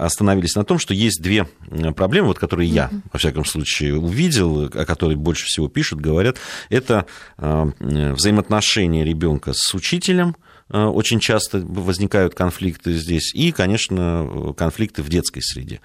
[0.00, 1.46] остановились на том, что есть две
[1.94, 6.38] проблемы, вот, которые я, во всяком случае, увидел, о которых больше всего пишут, говорят.
[6.68, 7.06] Это
[7.38, 10.36] взаимоотношения ребенка с учителем,
[10.70, 15.80] очень часто возникают конфликты здесь, и, конечно, конфликты в детской среде.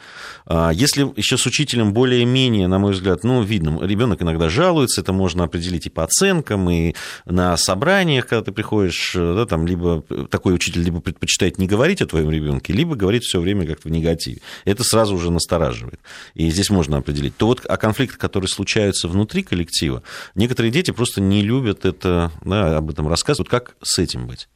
[0.45, 5.13] А если еще с учителем более-менее, на мой взгляд, ну, видно, ребенок иногда жалуется, это
[5.13, 10.01] можно определить и по оценкам, и на собраниях, когда ты приходишь, э, да, там, либо
[10.29, 13.91] такой учитель либо предпочитает не говорить о твоем ребенке, либо говорит все время как-то в
[13.91, 14.41] негативе.
[14.65, 15.99] Это сразу уже настораживает.
[16.33, 17.35] И здесь можно определить.
[17.37, 20.03] То вот о конфликтах, которые случаются внутри коллектива,
[20.35, 23.51] некоторые дети просто не любят это, да, об этом рассказывать.
[23.51, 24.47] Вот как с этим быть?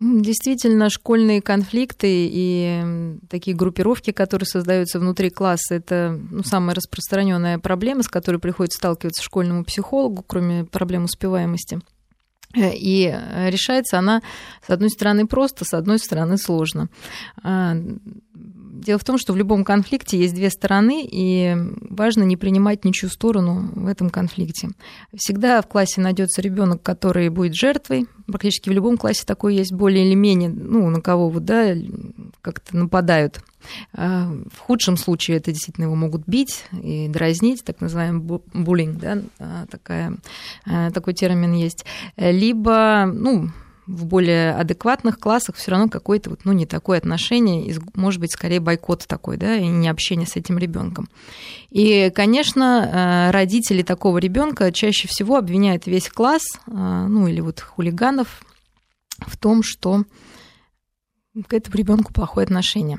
[0.00, 8.02] Действительно, школьные конфликты и такие группировки, которые создаются внутри класса, это ну, самая распространенная проблема,
[8.02, 11.80] с которой приходится сталкиваться школьному психологу, кроме проблем успеваемости.
[12.56, 13.14] И
[13.48, 14.22] решается она,
[14.66, 16.88] с одной стороны, просто, с одной стороны, сложно.
[18.80, 21.54] Дело в том, что в любом конфликте есть две стороны, и
[21.90, 24.70] важно не принимать ничью сторону в этом конфликте.
[25.14, 28.06] Всегда в классе найдется ребенок, который будет жертвой.
[28.26, 31.74] Практически в любом классе такой есть более или менее, ну, на кого вот, да,
[32.40, 33.40] как-то нападают.
[33.92, 39.18] А в худшем случае это действительно его могут бить и дразнить, так называемый буллинг, да,
[39.38, 40.16] а, такая,
[40.64, 41.84] а, такой термин есть.
[42.16, 43.50] Либо, ну,
[43.90, 48.60] в более адекватных классах все равно какое-то вот, ну, не такое отношение, может быть, скорее
[48.60, 51.08] бойкот такой, да, и не общение с этим ребенком.
[51.70, 57.60] И, конечно, э, родители такого ребенка чаще всего обвиняют весь класс, э, ну, или вот
[57.60, 58.42] хулиганов
[59.26, 60.04] в том, что
[61.46, 62.98] к этому ребенку плохое отношение.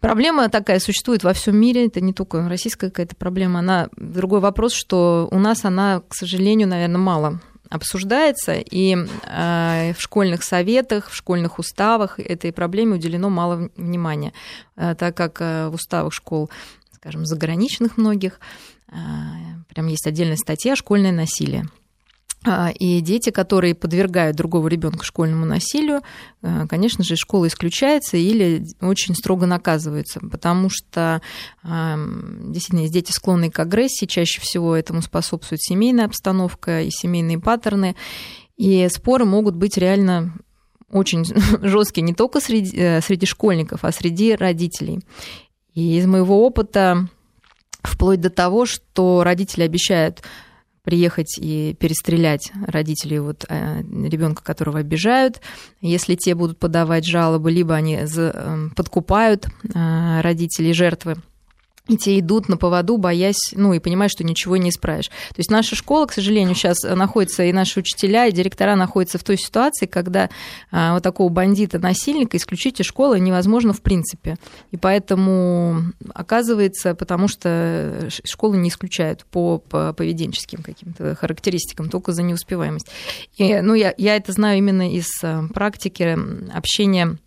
[0.00, 3.60] Проблема такая существует во всем мире, это не только российская какая-то проблема.
[3.60, 7.40] Она другой вопрос, что у нас она, к сожалению, наверное, мало
[7.72, 14.34] обсуждается, и э, в школьных советах, в школьных уставах этой проблеме уделено мало внимания,
[14.76, 16.50] э, так как э, в уставах школ,
[16.92, 18.38] скажем, заграничных многих,
[19.68, 21.64] прям есть отдельная статья «Школьное насилие».
[22.44, 26.02] А, и дети, которые подвергают другого ребенка школьному насилию,
[26.42, 31.20] э, конечно же, из школы исключаются или очень строго наказываются, потому что
[31.62, 37.94] действительно есть дети, склонные к агрессии, чаще всего этому способствует семейная обстановка и семейные паттерны,
[38.56, 40.34] и споры могут быть реально
[40.92, 41.24] очень
[41.62, 45.00] жесткие не только среди, э, среди школьников, а среди родителей.
[45.74, 47.08] И из моего опыта
[47.82, 50.22] вплоть до того, что родители обещают
[50.82, 55.40] приехать и перестрелять родителей вот, э, ребенка, которого обижают.
[55.80, 61.16] Если те будут подавать жалобы, либо они э, подкупают э, родителей жертвы
[61.88, 65.08] и те идут на поводу, боясь, ну и понимают, что ничего не исправишь.
[65.08, 69.24] То есть наша школа, к сожалению, сейчас находится, и наши учителя, и директора находятся в
[69.24, 70.30] той ситуации, когда
[70.70, 74.36] а, вот такого бандита-насильника исключить из школы невозможно в принципе.
[74.70, 75.82] И поэтому
[76.14, 82.86] оказывается, потому что школы не исключают по, по поведенческим каким-то характеристикам, только за неуспеваемость.
[83.36, 86.16] И, ну, я, я это знаю именно из а, практики
[86.54, 87.18] общения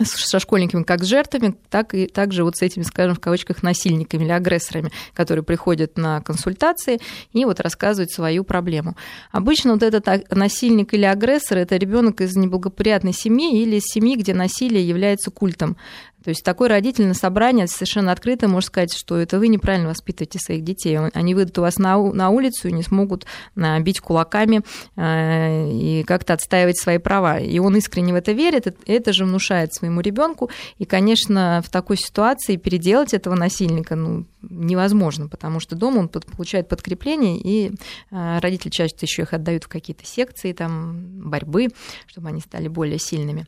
[0.00, 4.24] со школьниками как с жертвами, так и также вот с этими, скажем, в кавычках, насильниками
[4.24, 6.98] или агрессорами, которые приходят на консультации
[7.32, 8.96] и вот рассказывают свою проблему.
[9.30, 14.34] Обычно вот этот насильник или агрессор– это ребенок из неблагоприятной семьи или из семьи, где
[14.34, 15.76] насилие является культом.
[16.22, 20.38] То есть такой родитель на собрании совершенно открыто может сказать, что это вы неправильно воспитываете
[20.38, 20.98] своих детей.
[20.98, 24.62] Они выйдут у вас на, на улицу и не смогут а, бить кулаками
[24.96, 27.38] а, и как-то отстаивать свои права.
[27.38, 30.50] И он искренне в это верит, это же внушает своему ребенку.
[30.78, 36.68] И, конечно, в такой ситуации переделать этого насильника ну, невозможно, потому что дома он получает
[36.68, 37.72] подкрепление, и
[38.10, 41.68] а, родители чаще еще их отдают в какие-то секции там, борьбы,
[42.06, 43.46] чтобы они стали более сильными.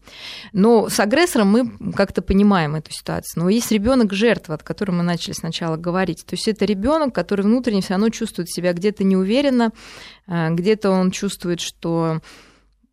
[0.52, 3.42] Но с агрессором мы как-то понимаем, понимаем эту ситуацию.
[3.42, 6.24] Но есть ребенок жертва, от которой мы начали сначала говорить.
[6.26, 9.72] То есть это ребенок, который внутренне все равно чувствует себя где-то неуверенно,
[10.26, 12.20] э, где-то он чувствует, что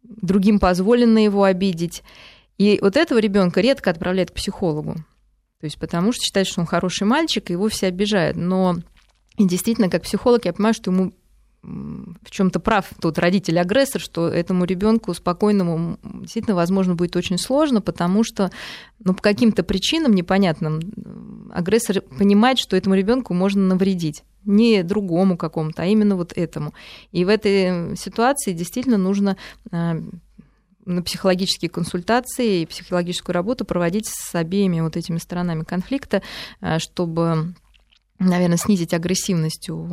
[0.04, 2.04] другим позволено его обидеть.
[2.58, 4.96] И вот этого ребенка редко отправляют к психологу.
[5.60, 8.38] То есть потому что считают, что он хороший мальчик, и его все обижают.
[8.38, 8.78] Но
[9.38, 11.14] и действительно, как психолог, я понимаю, что ему
[11.64, 18.24] в чем-то прав тот родитель-агрессор, что этому ребенку спокойному действительно, возможно, будет очень сложно, потому
[18.24, 18.50] что
[19.00, 25.84] ну, по каким-то причинам непонятным агрессор понимает, что этому ребенку можно навредить не другому какому-то,
[25.84, 26.74] а именно вот этому.
[27.12, 29.38] И в этой ситуации действительно нужно
[29.72, 30.02] а,
[30.86, 36.24] на психологические консультации и психологическую работу проводить с обеими вот этими сторонами конфликта,
[36.60, 37.54] а, чтобы
[38.22, 39.88] наверное, снизить агрессивность у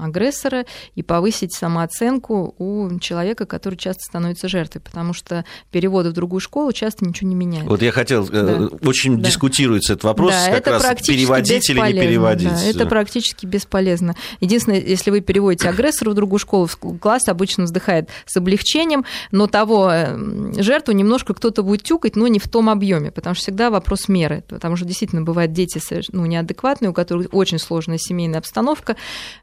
[0.00, 6.40] агрессора и повысить самооценку у человека, который часто становится жертвой, потому что переводы в другую
[6.40, 7.68] школу часто ничего не меняют.
[7.68, 8.88] Вот я хотел, э, да.
[8.88, 9.28] очень да.
[9.28, 12.48] дискутируется этот вопрос, да, как это раз переводить или не переводить.
[12.48, 14.14] Да, это практически бесполезно.
[14.40, 16.68] Единственное, если вы переводите агрессора в другую школу,
[17.00, 22.38] класс обычно вздыхает с облегчением, но того э, жертву немножко кто-то будет тюкать, но не
[22.38, 25.80] в том объеме, потому что всегда вопрос меры, потому что действительно бывают дети
[26.12, 28.96] ну, неадекватные, у которых очень сложная семейная обстановка,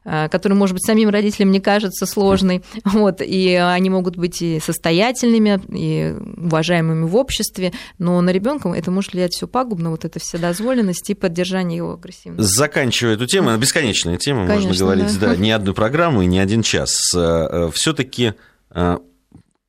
[0.04, 4.60] э, которая, может быть, самим родителям не кажется сложной, вот, и они могут быть и
[4.60, 10.18] состоятельными, и уважаемыми в обществе, но на ребенка это может влиять все пагубно, вот эта
[10.18, 12.52] вседозволенность и поддержание его агрессивности.
[12.54, 15.28] Заканчивая эту тему, бесконечная тема, Конечно, можно говорить, да.
[15.28, 16.96] да, не одну программу и не один час.
[17.14, 18.34] Э, Все-таки
[18.70, 18.98] э,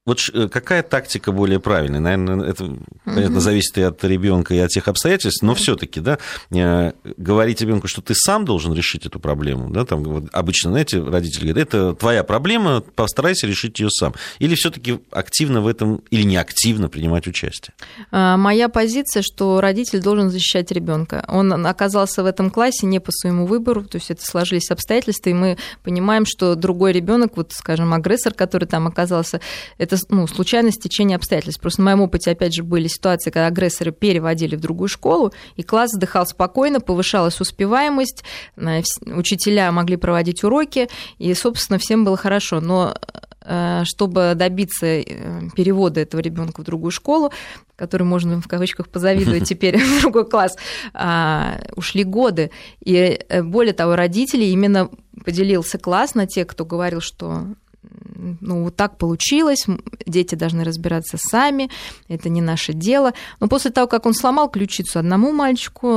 [0.09, 1.99] вот э, какая тактика более правильная?
[1.99, 6.17] Наверное, это, понятно, зависит и от ребенка, и от тех обстоятельств, но все-таки, да,
[6.51, 10.99] э, говорить ребенку, что ты сам должен решить эту проблему, да, там вот обычно, знаете,
[10.99, 14.15] родители говорят, это твоя проблема, постарайся решить ее сам.
[14.39, 17.75] Или все-таки активно в этом, или не активно принимать участие?
[18.11, 21.23] А, моя позиция, что родитель должен защищать ребенка.
[21.27, 25.33] Он оказался в этом классе не по своему выбору, то есть это сложились обстоятельства, и
[25.33, 29.39] мы понимаем, что другой ребенок, вот, скажем, агрессор, который там оказался,
[29.77, 31.61] это ну, случайное стечение обстоятельств.
[31.61, 35.63] Просто в моем опыте, опять же, были ситуации, когда агрессоры переводили в другую школу, и
[35.63, 38.23] класс вздыхал спокойно, повышалась успеваемость,
[38.57, 42.61] э, учителя могли проводить уроки, и, собственно, всем было хорошо.
[42.61, 42.95] Но
[43.41, 47.31] э, чтобы добиться э, перевода этого ребенка в другую школу,
[47.75, 50.55] который можно в кавычках позавидовать теперь в другой класс,
[50.93, 52.51] а, ушли годы.
[52.83, 54.89] И более того, родители именно
[55.23, 57.45] поделился класс на тех, кто говорил, что
[58.41, 59.65] ну, вот так получилось,
[60.05, 61.69] дети должны разбираться сами,
[62.07, 63.13] это не наше дело.
[63.39, 65.87] Но после того, как он сломал ключицу одному мальчику,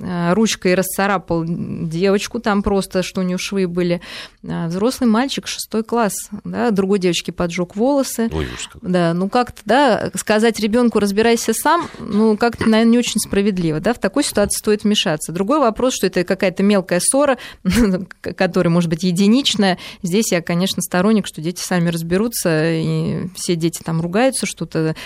[0.00, 4.00] э, ручкой расцарапал девочку, там просто, что у нее швы были,
[4.42, 8.28] э, взрослый мальчик, шестой класс, да, другой девочке поджег волосы.
[8.32, 8.48] Ой,
[8.82, 13.94] да, ну как-то, да, сказать ребенку разбирайся сам, ну как-то, наверное, не очень справедливо, да,
[13.94, 15.32] в такой ситуации стоит вмешаться.
[15.32, 17.38] Другой вопрос, что это какая-то мелкая ссора,
[18.20, 19.78] которая может быть единичная.
[20.02, 24.96] Здесь я, конечно, сторонник, что дети сами разберутся, и все дети там ругаются, что-то.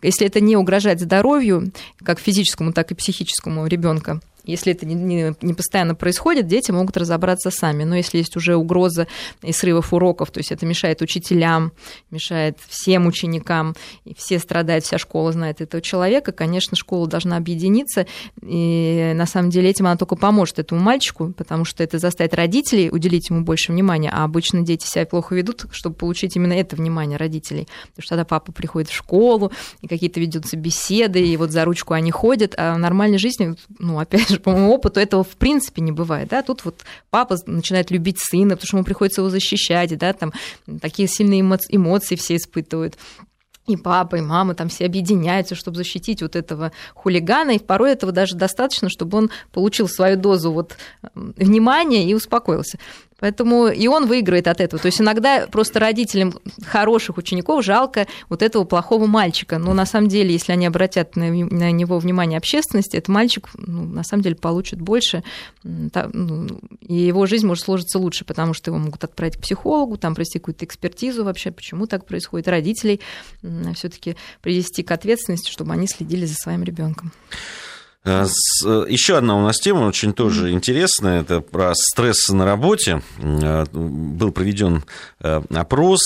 [0.00, 1.72] Если это не угрожает здоровью,
[2.02, 6.96] как физическому, так и психическому ребенка, если это не, не, не постоянно происходит, дети могут
[6.96, 7.84] разобраться сами.
[7.84, 9.06] Но если есть уже угроза
[9.42, 11.72] и срывов уроков, то есть это мешает учителям,
[12.10, 18.06] мешает всем ученикам, и все страдают, вся школа знает этого человека, конечно, школа должна объединиться.
[18.42, 22.90] И на самом деле этим она только поможет этому мальчику, потому что это заставит родителей
[22.90, 27.16] уделить ему больше внимания, а обычно дети себя плохо ведут, чтобы получить именно это внимание
[27.16, 27.68] родителей.
[27.90, 31.94] Потому что тогда папа приходит в школу, и какие-то ведутся беседы, и вот за ручку
[31.94, 35.36] они ходят, а в нормальной жизни, ну, опять же, же, по моему опыту, этого в
[35.36, 36.28] принципе не бывает.
[36.28, 36.42] Да?
[36.42, 40.32] Тут вот папа начинает любить сына, потому что ему приходится его защищать, да, там
[40.80, 42.96] такие сильные эмоции все испытывают
[43.66, 48.12] и папа, и мама там все объединяются, чтобы защитить вот этого хулигана, и порой этого
[48.12, 50.76] даже достаточно, чтобы он получил свою дозу вот
[51.14, 52.78] внимания и успокоился.
[53.18, 54.80] Поэтому и он выиграет от этого.
[54.80, 56.34] То есть иногда просто родителям
[56.66, 59.58] хороших учеников жалко вот этого плохого мальчика.
[59.58, 64.02] Но на самом деле, если они обратят на, него внимание общественности, этот мальчик ну, на
[64.02, 65.24] самом деле получит больше,
[65.62, 70.14] ну, и его жизнь может сложиться лучше, потому что его могут отправить к психологу, там
[70.14, 73.00] провести какую-то экспертизу вообще, почему так происходит, родителей
[73.74, 77.12] все-таки привести к ответственности, чтобы они следили за своим ребенком.
[78.06, 78.24] Э,
[78.64, 83.02] э, Еще одна у нас тема очень тоже интересная, это про стресс на работе.
[83.18, 84.84] Э, был проведен
[85.18, 86.00] опрос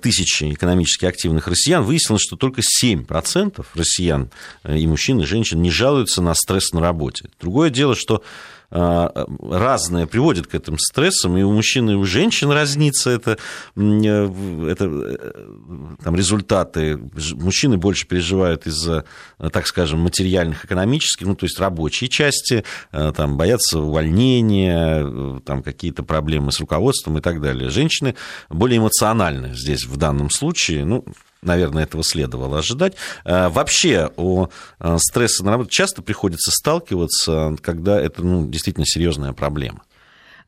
[0.00, 1.84] тысячи экономически активных россиян.
[1.84, 4.30] Выяснилось, что только 7% россиян,
[4.68, 7.28] и мужчин, и женщин, не жалуются на стресс на работе.
[7.40, 8.22] Другое дело, что
[8.70, 13.38] разное приводит к этим стрессам, и у мужчин, и у женщин разнится это,
[13.76, 16.98] э, это э, там, результаты.
[17.34, 19.04] Мужчины больше переживают из-за,
[19.52, 26.02] так скажем, материальных, экономических, ну, то есть рабочей части, э, там, боятся увольнения, там, какие-то
[26.02, 27.70] проблемы с руководством и так далее.
[27.70, 28.16] Женщины
[28.48, 31.04] более эмоциональны здесь в данном случае, ну,
[31.44, 32.94] наверное, этого следовало ожидать.
[33.24, 34.48] Э, вообще о
[34.80, 39.82] э, стрессе на работе часто приходится сталкиваться, когда это ну, действительно серьезная проблема.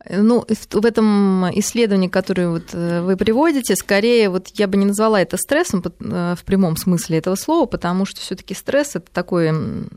[0.08, 5.20] Ну, в этом исследовании, которое вот э, вы приводите, скорее, вот я бы не назвала
[5.20, 9.50] это стрессом э, в прямом смысле этого слова, потому что все-таки стресс это такой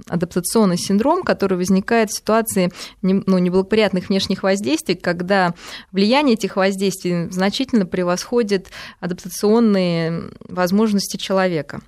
[0.07, 2.71] адаптационный синдром, который возникает в ситуации
[3.03, 5.53] ну, неблагоприятных внешних воздействий, когда
[5.91, 8.69] влияние этих воздействий значительно превосходит
[9.01, 11.81] адаптационные возможности человека.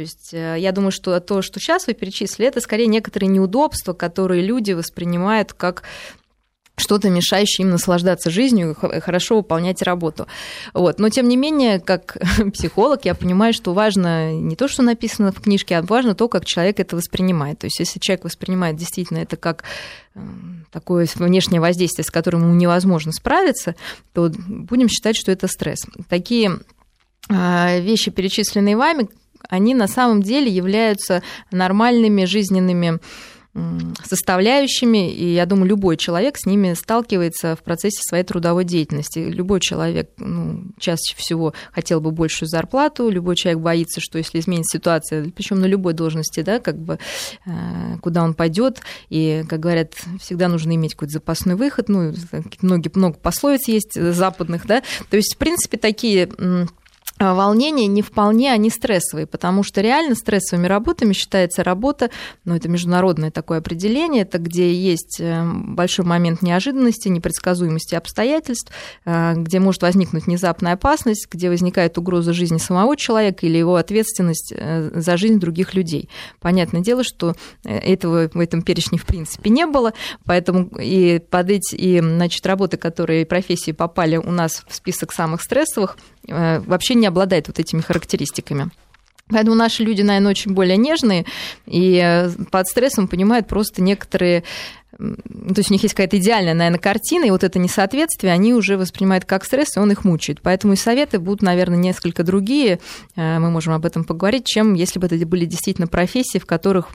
[0.00, 3.92] То есть э, я думаю, что то, что сейчас вы перечислили, это скорее некоторые неудобства,
[3.92, 5.82] которые люди воспринимают как
[6.80, 10.26] что-то мешающее им наслаждаться жизнью и хорошо выполнять работу.
[10.74, 10.98] Вот.
[10.98, 12.16] Но, тем не менее, как
[12.52, 16.44] психолог, я понимаю, что важно не то, что написано в книжке, а важно то, как
[16.44, 17.58] человек это воспринимает.
[17.58, 19.64] То есть, если человек воспринимает действительно это как
[20.14, 23.74] эм, такое внешнее воздействие, с которым ему невозможно справиться,
[24.12, 25.80] то будем считать, что это стресс.
[26.08, 26.58] Такие
[27.28, 29.08] а, вещи, перечисленные вами,
[29.48, 33.00] они на самом деле являются нормальными жизненными
[34.04, 39.18] составляющими, и я думаю, любой человек с ними сталкивается в процессе своей трудовой деятельности.
[39.18, 44.78] Любой человек ну, чаще всего хотел бы большую зарплату, любой человек боится, что если изменится
[44.78, 47.00] ситуация, причем на любой должности, да, как бы
[47.44, 52.12] э, куда он пойдет, и, как говорят, всегда нужно иметь какой-то запасной выход, ну,
[52.62, 56.28] многие, много пословиц есть западных, да, то есть, в принципе, такие
[57.20, 62.10] волнения не вполне они стрессовые, потому что реально стрессовыми работами считается работа,
[62.46, 68.72] ну это международное такое определение, это где есть э, большой момент неожиданности, непредсказуемости обстоятельств,
[69.04, 74.54] э, где может возникнуть внезапная опасность, где возникает угроза жизни самого человека или его ответственность
[74.56, 76.08] э, за жизнь других людей.
[76.40, 79.92] Понятное дело, что этого в этом перечне в принципе не было,
[80.24, 85.42] поэтому и под эти и, значит, работы, которые профессии попали у нас в список самых
[85.42, 88.70] стрессовых, вообще не обладает вот этими характеристиками.
[89.28, 91.24] Поэтому наши люди, наверное, очень более нежные
[91.66, 94.42] и э, под стрессом понимают просто некоторые
[95.00, 98.76] то есть у них есть какая-то идеальная, наверное, картина, и вот это несоответствие они уже
[98.76, 100.40] воспринимают как стресс, и он их мучает.
[100.42, 102.80] Поэтому и советы будут, наверное, несколько другие,
[103.16, 106.90] э, мы можем об этом поговорить, чем если бы это были действительно профессии, в которых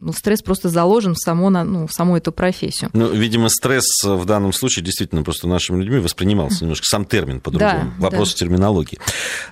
[0.00, 2.90] ну, стресс просто заложен в, само, ну, в саму эту профессию.
[2.92, 7.92] Ну, видимо, стресс в данном случае действительно просто нашими людьми воспринимался немножко сам термин по-другому.
[7.98, 8.38] Да, Вопрос да.
[8.38, 8.98] терминологии.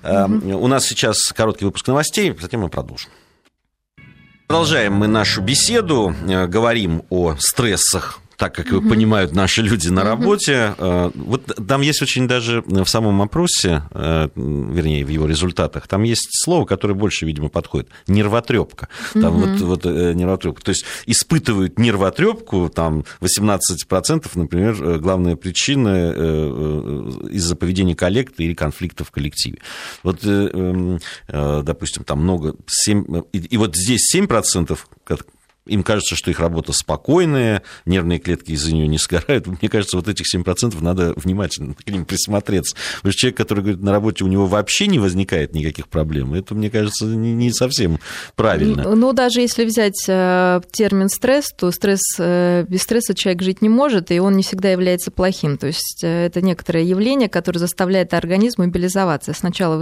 [0.03, 0.57] Угу.
[0.57, 3.11] У нас сейчас короткий выпуск новостей, затем мы продолжим.
[4.49, 8.89] Продолжаем мы нашу беседу, э, говорим о стрессах так как угу.
[8.89, 10.75] понимают наши люди на работе.
[10.79, 11.13] Угу.
[11.17, 16.29] Вот там есть очень даже в самом опросе, э, вернее, в его результатах, там есть
[16.31, 17.89] слово, которое больше, видимо, подходит.
[18.07, 18.89] Нервотрепка.
[19.13, 20.63] Там вот, вот э, нервотрепка.
[20.63, 26.13] То есть испытывают нервотрепку, там 18%, например, главная причина
[27.31, 29.59] из-за поведения коллег или конфликтов в коллективе.
[30.05, 34.79] Вот, эм, допустим, там много, 7, и вот здесь 7%,
[35.69, 39.47] им кажется, что их работа спокойная, нервные клетки из-за нее не сгорают.
[39.61, 42.77] Мне кажется, вот этих 7% надо внимательно к ним присмотреться.
[42.97, 46.55] Потому что человек, который говорит, на работе у него вообще не возникает никаких проблем, это,
[46.55, 47.99] мне кажется, не, совсем
[48.37, 48.83] правильно.
[48.85, 53.63] Ну, ну, даже если взять э, термин стресс, то стресс, э, без стресса человек жить
[53.63, 55.57] не может, и он не всегда является плохим.
[55.57, 59.33] То есть э, это некоторое явление, которое заставляет организм мобилизоваться.
[59.33, 59.79] Сначала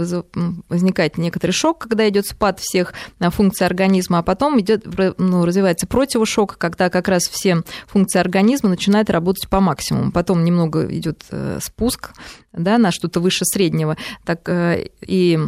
[0.69, 4.85] возникает некоторый шок, когда идет спад всех функций организма, а потом идет,
[5.17, 10.11] ну, развивается называется противошок, когда как раз все функции организма начинают работать по максимуму.
[10.11, 12.11] Потом немного идет э, спуск
[12.51, 13.95] да, на что-то выше среднего.
[14.25, 15.39] Так, э, и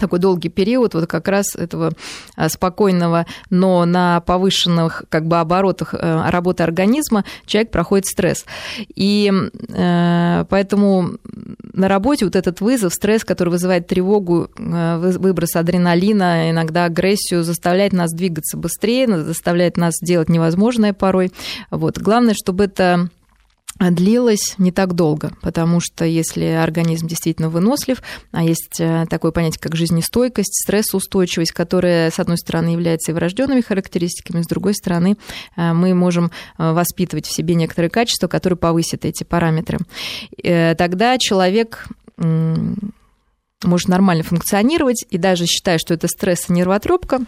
[0.00, 1.92] такой долгий период вот как раз этого
[2.34, 8.46] а, спокойного, но на повышенных как бы оборотах э, работы организма человек проходит стресс.
[8.94, 11.18] И э, поэтому
[11.72, 17.92] на работе вот этот вызов, стресс, который вызывает тревогу, э, выброс адреналина, иногда агрессию, заставляет
[17.92, 21.32] нас двигаться быстрее, заставляет нас делать невозможное порой.
[21.70, 21.98] Вот.
[21.98, 23.08] Главное, чтобы это
[23.90, 29.60] длилось не так долго, потому что если организм действительно вынослив, а есть э, такое понятие,
[29.60, 35.16] как жизнестойкость, стрессоустойчивость, которая, с одной стороны, является и врожденными характеристиками, с другой стороны,
[35.56, 39.78] э, мы можем э, воспитывать в себе некоторые качества, которые повысят эти параметры.
[40.42, 47.20] Тогда человек может нормально функционировать, и даже считая, что это стресс и нервотрепка,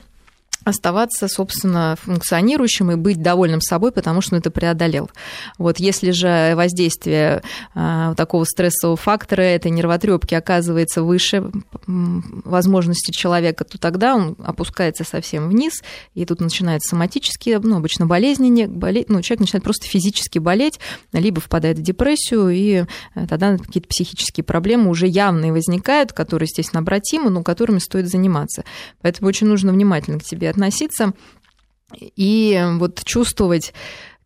[0.64, 5.10] оставаться, собственно, функционирующим и быть довольным собой, потому что он это преодолел.
[5.58, 7.42] Вот если же воздействие
[7.74, 11.50] а, такого стрессового фактора, этой нервотрепки оказывается выше
[11.86, 15.82] возможности человека, то тогда он опускается совсем вниз,
[16.14, 20.80] и тут начинаются соматические, ну, обычно болезни, не, болеть, ну, человек начинает просто физически болеть,
[21.12, 22.84] либо впадает в депрессию, и
[23.14, 28.64] э, тогда какие-то психические проблемы уже явные возникают, которые, естественно, обратимы, но которыми стоит заниматься.
[29.02, 31.12] Поэтому очень нужно внимательно к себе относиться
[31.98, 33.72] и вот чувствовать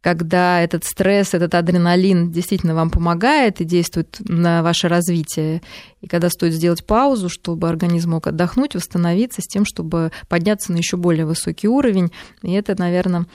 [0.01, 5.61] когда этот стресс, этот адреналин действительно вам помогает и действует на ваше развитие,
[6.01, 10.77] и когда стоит сделать паузу, чтобы организм мог отдохнуть, восстановиться с тем, чтобы подняться на
[10.77, 12.13] еще более высокий уровень.
[12.43, 13.27] И это, наверное,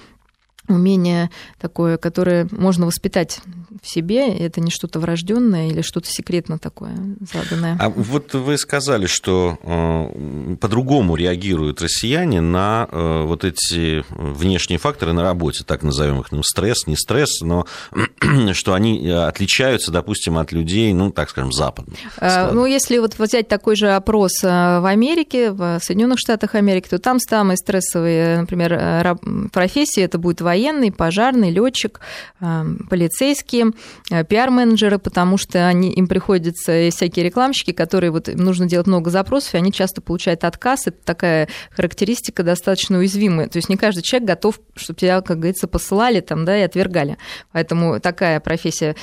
[0.67, 3.41] умение такое, которое можно воспитать
[3.81, 6.95] в себе, это не что-то врожденное или что-то секретно такое
[7.33, 7.77] заданное.
[7.79, 15.13] А вот вы сказали, что э, по-другому реагируют россияне на э, вот эти внешние факторы
[15.13, 17.65] на работе, так назовем их, ну, стресс, не стресс, но
[18.53, 21.97] что они отличаются, допустим, от людей, ну, так скажем, западных.
[22.17, 26.87] А, ну, если вот взять такой же опрос э, в Америке, в Соединенных Штатах Америки,
[26.89, 29.17] то там самые стрессовые, например,
[29.51, 31.99] профессии, это будет военный, пожарный, летчик,
[32.39, 33.73] полицейский,
[34.11, 39.09] Э, пиар-менеджеры, потому что они, им приходятся всякие рекламщики, которые вот им нужно делать много
[39.09, 40.87] запросов, и они часто получают отказ.
[40.87, 43.47] Это такая характеристика достаточно уязвимая.
[43.47, 47.17] То есть не каждый человек готов, чтобы тебя, как говорится, посылали там, да, и отвергали.
[47.51, 48.95] Поэтому такая профессия.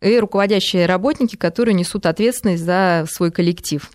[0.00, 3.90] И руководящие работники, которые несут ответственность за свой коллектив.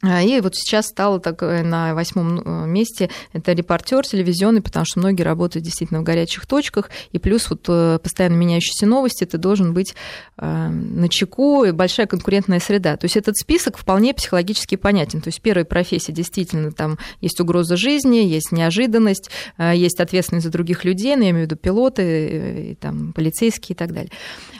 [0.00, 5.00] А, и вот сейчас стало так на восьмом э, месте это репортер телевизионный, потому что
[5.00, 9.74] многие работают действительно в горячих точках, и плюс вот э, постоянно меняющиеся новости, ты должен
[9.74, 9.94] быть
[10.36, 12.96] э, на чеку, и большая конкурентная среда.
[12.96, 15.20] То есть этот список вполне психологически понятен.
[15.20, 20.84] То есть первая профессия действительно там есть угроза жизни, есть неожиданность, есть ответственность за других
[20.84, 24.10] людей, ну, я имею в виду пилоты, и, там, полицейские и так далее.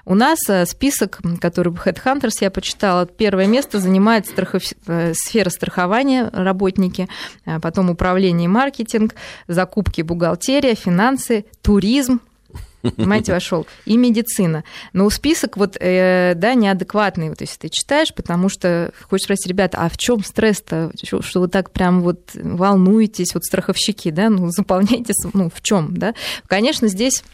[0.04, 4.62] У нас список, который Headhunters я почитала, первое место занимает страхов
[5.28, 7.08] сфера страхования работники,
[7.44, 9.14] а потом управление и маркетинг,
[9.46, 12.20] закупки, бухгалтерия, финансы, туризм,
[12.82, 13.66] понимаете, вошел.
[13.84, 14.64] И медицина.
[14.92, 19.78] Но список вот, э, да, неадекватный, вот если ты читаешь, потому что хочешь спросить, ребята,
[19.78, 20.92] а в чем стресс-то?
[21.02, 26.14] Что, вы так прям вот волнуетесь, вот страховщики, да, ну, заполняйте, ну, в чем, да?
[26.46, 27.24] Конечно, здесь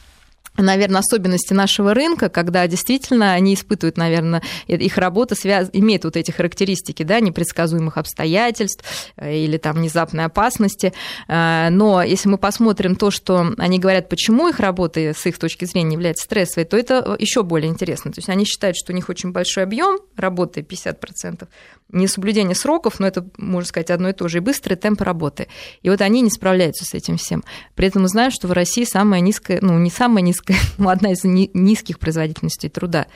[0.57, 5.69] наверное, особенности нашего рынка, когда действительно они испытывают, наверное, их работа связ...
[5.73, 8.85] имеет вот эти характеристики, да, непредсказуемых обстоятельств
[9.17, 10.93] э, или там внезапной опасности.
[11.29, 15.65] Э, но если мы посмотрим то, что они говорят, почему их работа с их точки
[15.65, 18.13] зрения является стрессовой, то это еще более интересно.
[18.13, 21.49] То есть они считают, что у них очень большой объем работы, 50%,
[21.91, 25.49] несоблюдение сроков, но это, можно сказать, одно и то же, и быстрый темп работы.
[25.83, 27.45] И вот они не справляются с этим всем.
[27.75, 30.44] При этом мы знаем, что в России самая низкая, ну, не самая низкая,
[30.79, 33.07] но одна из низких производительностей труда.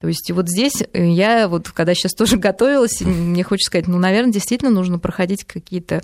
[0.00, 3.98] То есть вот здесь э, я вот, когда сейчас тоже готовилась, мне хочется сказать, ну,
[3.98, 6.02] наверное, действительно нужно проходить какие-то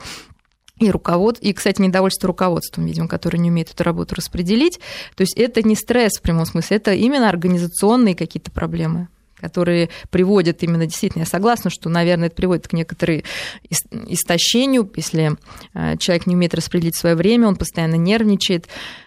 [0.78, 1.38] и руковод...
[1.38, 4.78] и, кстати, недовольство руководством, видимо, которое не умеет эту работу распределить.
[5.14, 10.62] То есть это не стресс в прямом смысле, это именно организационные какие-то проблемы которые приводят
[10.62, 13.24] именно действительно, я согласна, что, наверное, это приводит к некоторой
[13.68, 15.37] истощению, если
[15.74, 18.66] э, человек не умеет распределить свое время, он постоянно нервничает.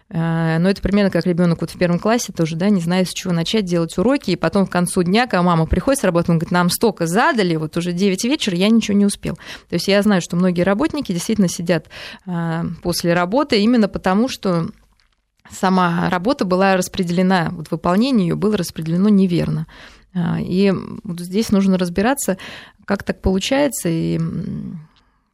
[0.09, 3.13] Э, но это примерно как ребенок вот в первом классе тоже, да, не знает, с
[3.13, 6.37] чего начать делать уроки, и потом к концу дня, когда мама приходит с работы, он
[6.37, 9.35] говорит, нам столько задали, вот уже 9 вечера, я ничего не успел.
[9.69, 11.87] То есть я знаю, что многие работники действительно сидят
[12.25, 14.69] э, после работы именно потому, что
[15.51, 19.67] сама работа была распределена, вот выполнение ее было распределено неверно.
[20.13, 20.71] А, и
[21.03, 22.37] вот здесь нужно разбираться,
[22.85, 24.19] как так получается, и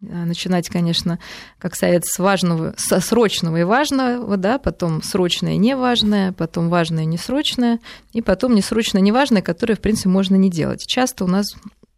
[0.01, 1.19] начинать, конечно,
[1.57, 7.03] как совет с важного, со срочного и важного, да, потом срочное и неважное, потом важное
[7.03, 7.79] и несрочное,
[8.13, 10.85] и потом несрочное и неважное, которое, в принципе, можно не делать.
[10.85, 11.55] Часто у нас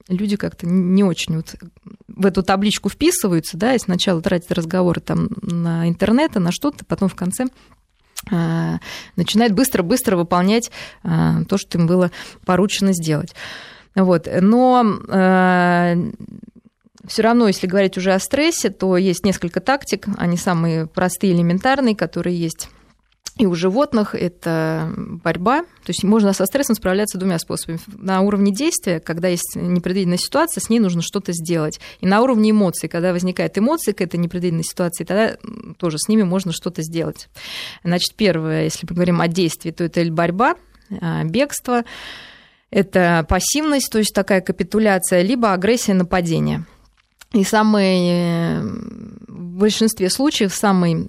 [0.08, 1.56] люди как-то не очень вот
[2.08, 7.10] в эту табличку вписываются, да, и сначала тратят разговоры там на интернет, на что-то, потом
[7.10, 7.50] в конце а,
[8.30, 10.72] начинает быстро-быстро выполнять
[11.04, 12.12] а, то, что им было
[12.46, 13.34] поручено сделать.
[13.96, 14.28] Вот.
[14.42, 15.96] Но а,
[17.08, 21.96] все равно, если говорить уже о стрессе, то есть несколько тактик, они самые простые, элементарные,
[21.96, 22.70] которые есть
[23.38, 25.62] и у животных это борьба.
[25.62, 27.80] То есть можно со стрессом справляться двумя способами.
[27.88, 31.80] На уровне действия, когда есть непредвиденная ситуация, с ней нужно что-то сделать.
[32.02, 35.38] И на уровне эмоций, когда возникает эмоции к этой непредвиденной ситуации, тогда
[35.78, 37.30] тоже с ними можно что-то сделать.
[37.84, 40.56] Значит, первое, если мы говорим о действии, то это борьба,
[41.02, 41.84] а, бегство,
[42.72, 46.66] это пассивность, то есть такая капитуляция, либо агрессия, нападение.
[47.34, 48.62] И самый,
[49.28, 51.08] в большинстве случаев самый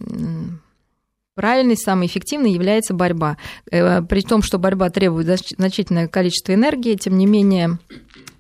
[1.38, 3.36] правильной, самой эффективной является борьба.
[3.70, 7.78] Э, при том, что борьба требует значительное количество энергии, тем не менее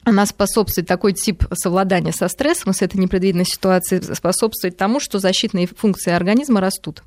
[0.02, 5.68] она способствует, такой тип совладания со стрессом, с этой непредвиденной ситуацией, способствует тому, что защитные
[5.68, 7.04] функции организма растут.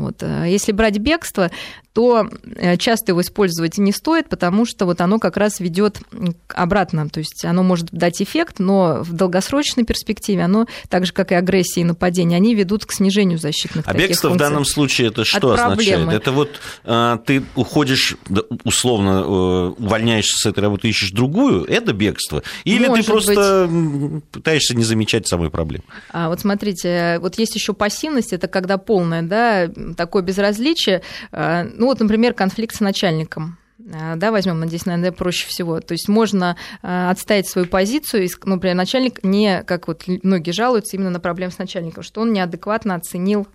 [0.00, 0.22] Вот.
[0.22, 1.50] Э, если брать бегство,
[1.96, 6.00] то э, часто его использовать не стоит, потому что вот оно как раз ведет
[6.48, 7.08] обратно.
[7.08, 11.34] То есть оно может дать эффект, но в долгосрочной перспективе оно, так же как и
[11.34, 14.46] агрессия и нападение, они ведут к снижению защитных А бегство функций.
[14.46, 16.06] в данном случае это что означает?
[16.10, 18.18] Это вот а, ты уходишь,
[18.64, 22.42] условно, э, увольняешься с этой работы, ищешь другую, это бегство?
[22.64, 24.24] Или может ты просто быть.
[24.24, 25.84] пытаешься не замечать самой проблемы?
[26.12, 31.86] А, вот смотрите, вот есть еще пассивность, это когда полное, да, такое безразличие, а, ну,
[31.86, 33.58] вот, например, конфликт с начальником
[33.94, 35.80] а, да, возьмем, надеюсь, наверное, проще всего.
[35.80, 40.96] То есть можно а, отставить свою позицию, ну, например, начальник не, как вот многие жалуются
[40.96, 43.46] именно на проблемы с начальником, что он неадекватно оценил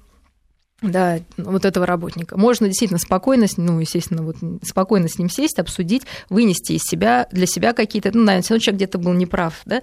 [0.81, 2.37] да, вот этого работника.
[2.37, 7.45] Можно действительно спокойно, ну, естественно, вот спокойно с ним сесть, обсудить, вынести из себя, для
[7.45, 9.81] себя какие-то, ну, наверное, все равно человек где-то был неправ, да,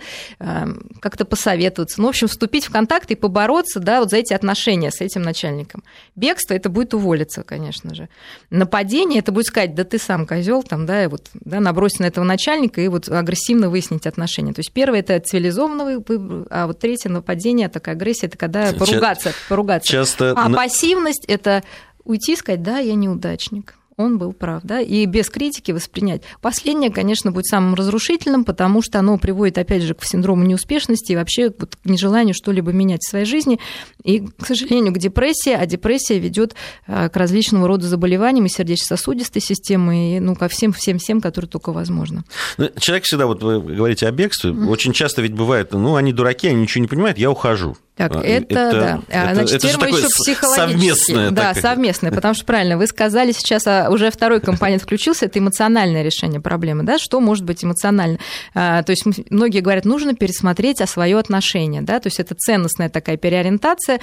[1.00, 4.90] как-то посоветоваться, ну, в общем, вступить в контакт и побороться, да, вот за эти отношения
[4.90, 5.84] с этим начальником.
[6.16, 8.08] Бегство это будет уволиться, конечно же.
[8.50, 12.06] Нападение это будет сказать, да ты сам козел, там, да, и вот, да, набросить на
[12.06, 14.52] этого начальника и вот агрессивно выяснить отношения.
[14.52, 19.32] То есть первое это цивилизованный выбор, а вот третье нападение, такая агрессия, это когда поругаться,
[19.48, 19.92] поругаться.
[19.92, 20.32] Часто...
[20.36, 20.48] А
[20.88, 21.62] пассивность– это
[22.04, 26.22] уйти и сказать, да, я неудачник он был прав, да, и без критики воспринять.
[26.40, 31.16] Последнее, конечно, будет самым разрушительным, потому что оно приводит, опять же, к синдрому неуспешности и
[31.16, 33.58] вообще вот к нежеланию что-либо менять в своей жизни,
[34.04, 36.54] и, к сожалению, к депрессии, а депрессия ведет
[36.86, 41.50] э, к различного рода заболеваниям и сердечно-сосудистой системы, и, ну, ко всем, всем, всем, которые
[41.50, 42.24] только возможно.
[42.56, 44.66] Ну, человек всегда, вот вы говорите о бегстве, mm-hmm.
[44.68, 47.76] очень часто ведь бывает, ну, они дураки, они ничего не понимают, я ухожу.
[47.98, 49.00] Так, а, это, это да.
[49.08, 50.56] Это, Значит, это мы еще психологически.
[50.56, 51.30] Совместное.
[51.32, 51.62] Да, такое.
[51.62, 56.40] совместное, потому что правильно, вы сказали сейчас о уже второй компонент включился, это эмоциональное решение
[56.40, 58.18] проблемы, да, что может быть эмоционально.
[58.54, 63.16] А, то есть многие говорят, нужно пересмотреть свое отношение, да, то есть это ценностная такая
[63.16, 64.00] переориентация,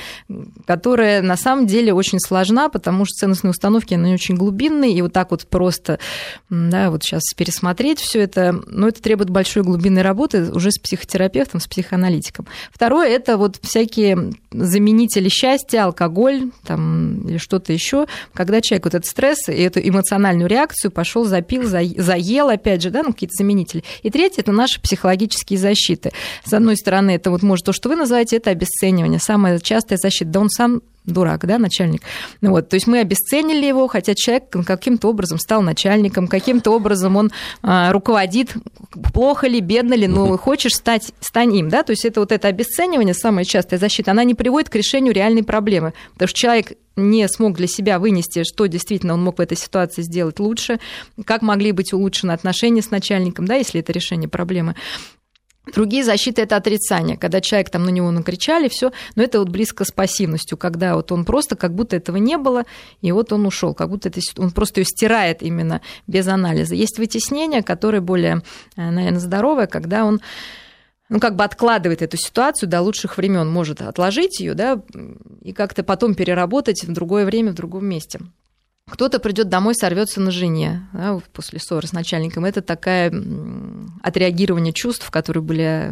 [0.66, 5.14] которая на самом деле очень сложна, потому что ценностные установки, они очень глубинные, и вот
[5.14, 6.00] так вот просто,
[6.50, 11.60] да, вот сейчас пересмотреть все это, ну, это требует большой глубинной работы уже с психотерапевтом,
[11.60, 12.48] с психоаналитиком.
[12.72, 19.10] Второе, это вот всякие заменители счастья, алкоголь там, или что-то еще, когда человек вот этот
[19.10, 23.84] стресс и эту эмоциональную реакцию пошел, запил, заел, опять же, да, ну, какие-то заменители.
[24.04, 26.12] И третье– это наши психологические защиты.
[26.44, 29.20] С одной стороны, это вот может то, что вы называете, это обесценивание.
[29.20, 30.32] Самая частая защита.
[30.32, 32.02] Да он сам дурак, да, начальник.
[32.42, 37.16] Ну, вот, то есть мы обесценили его, хотя человек каким-то образом стал начальником, каким-то образом
[37.16, 37.32] он
[37.62, 38.56] а, руководит,
[39.14, 42.48] плохо ли, бедно ли, но хочешь стать, стань им, да, то есть это вот это
[42.48, 47.28] обесценивание, самая частая защита, она не приводит к решению реальной проблемы, потому что человек не
[47.28, 50.80] смог для себя вынести, что действительно он мог в этой ситуации сделать лучше,
[51.26, 54.76] как могли быть улучшены отношения с начальником, да, если это решение проблемы.
[55.74, 59.84] Другие защиты это отрицание, когда человек там на него накричали, все, но это вот близко
[59.84, 62.66] с пассивностью, когда вот он просто как будто этого не было,
[63.02, 66.76] и вот он ушел, как будто это, он просто ее стирает именно без анализа.
[66.76, 68.44] Есть вытеснение, которое более,
[68.76, 70.22] э, наверное, здоровое, когда он
[71.10, 74.82] ну, как бы откладывает эту ситуацию до лучших времен, может отложить ее, да,
[75.42, 78.20] и как-то потом переработать в другое время, в другом месте.
[78.90, 82.46] Кто-то придет домой, сорвется на жене да, после ссоры с начальником.
[82.46, 83.12] Это такая
[84.04, 85.92] отреагирование чувств, которые были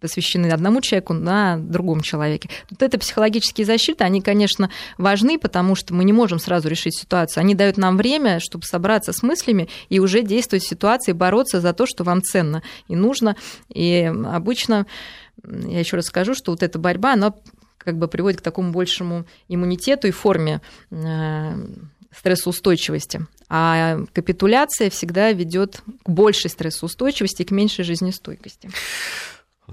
[0.00, 2.48] посвящены одному человеку на другом человеке.
[2.70, 7.40] Вот это психологические защиты, они, конечно, важны, потому что мы не можем сразу решить ситуацию.
[7.40, 11.72] Они дают нам время, чтобы собраться с мыслями и уже действовать в ситуации, бороться за
[11.72, 13.34] то, что вам ценно и нужно.
[13.68, 14.86] И обычно,
[15.44, 17.34] я еще раз скажу, что вот эта борьба, она
[17.76, 20.60] как бы приводит к такому большему иммунитету и форме
[20.90, 21.54] э,
[22.16, 23.26] стрессоустойчивости.
[23.48, 28.70] А капитуляция всегда ведет к большей стрессоустойчивости и к меньшей жизнестойкости.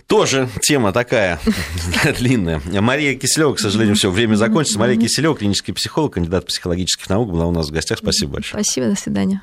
[0.05, 1.39] Тоже тема такая
[2.19, 2.61] длинная.
[2.81, 4.79] Мария Киселева, к сожалению, все, время закончится.
[4.79, 7.97] Мария Киселева, клинический психолог, кандидат психологических наук, была у нас в гостях.
[7.97, 8.63] Спасибо большое.
[8.63, 9.41] Спасибо, до свидания.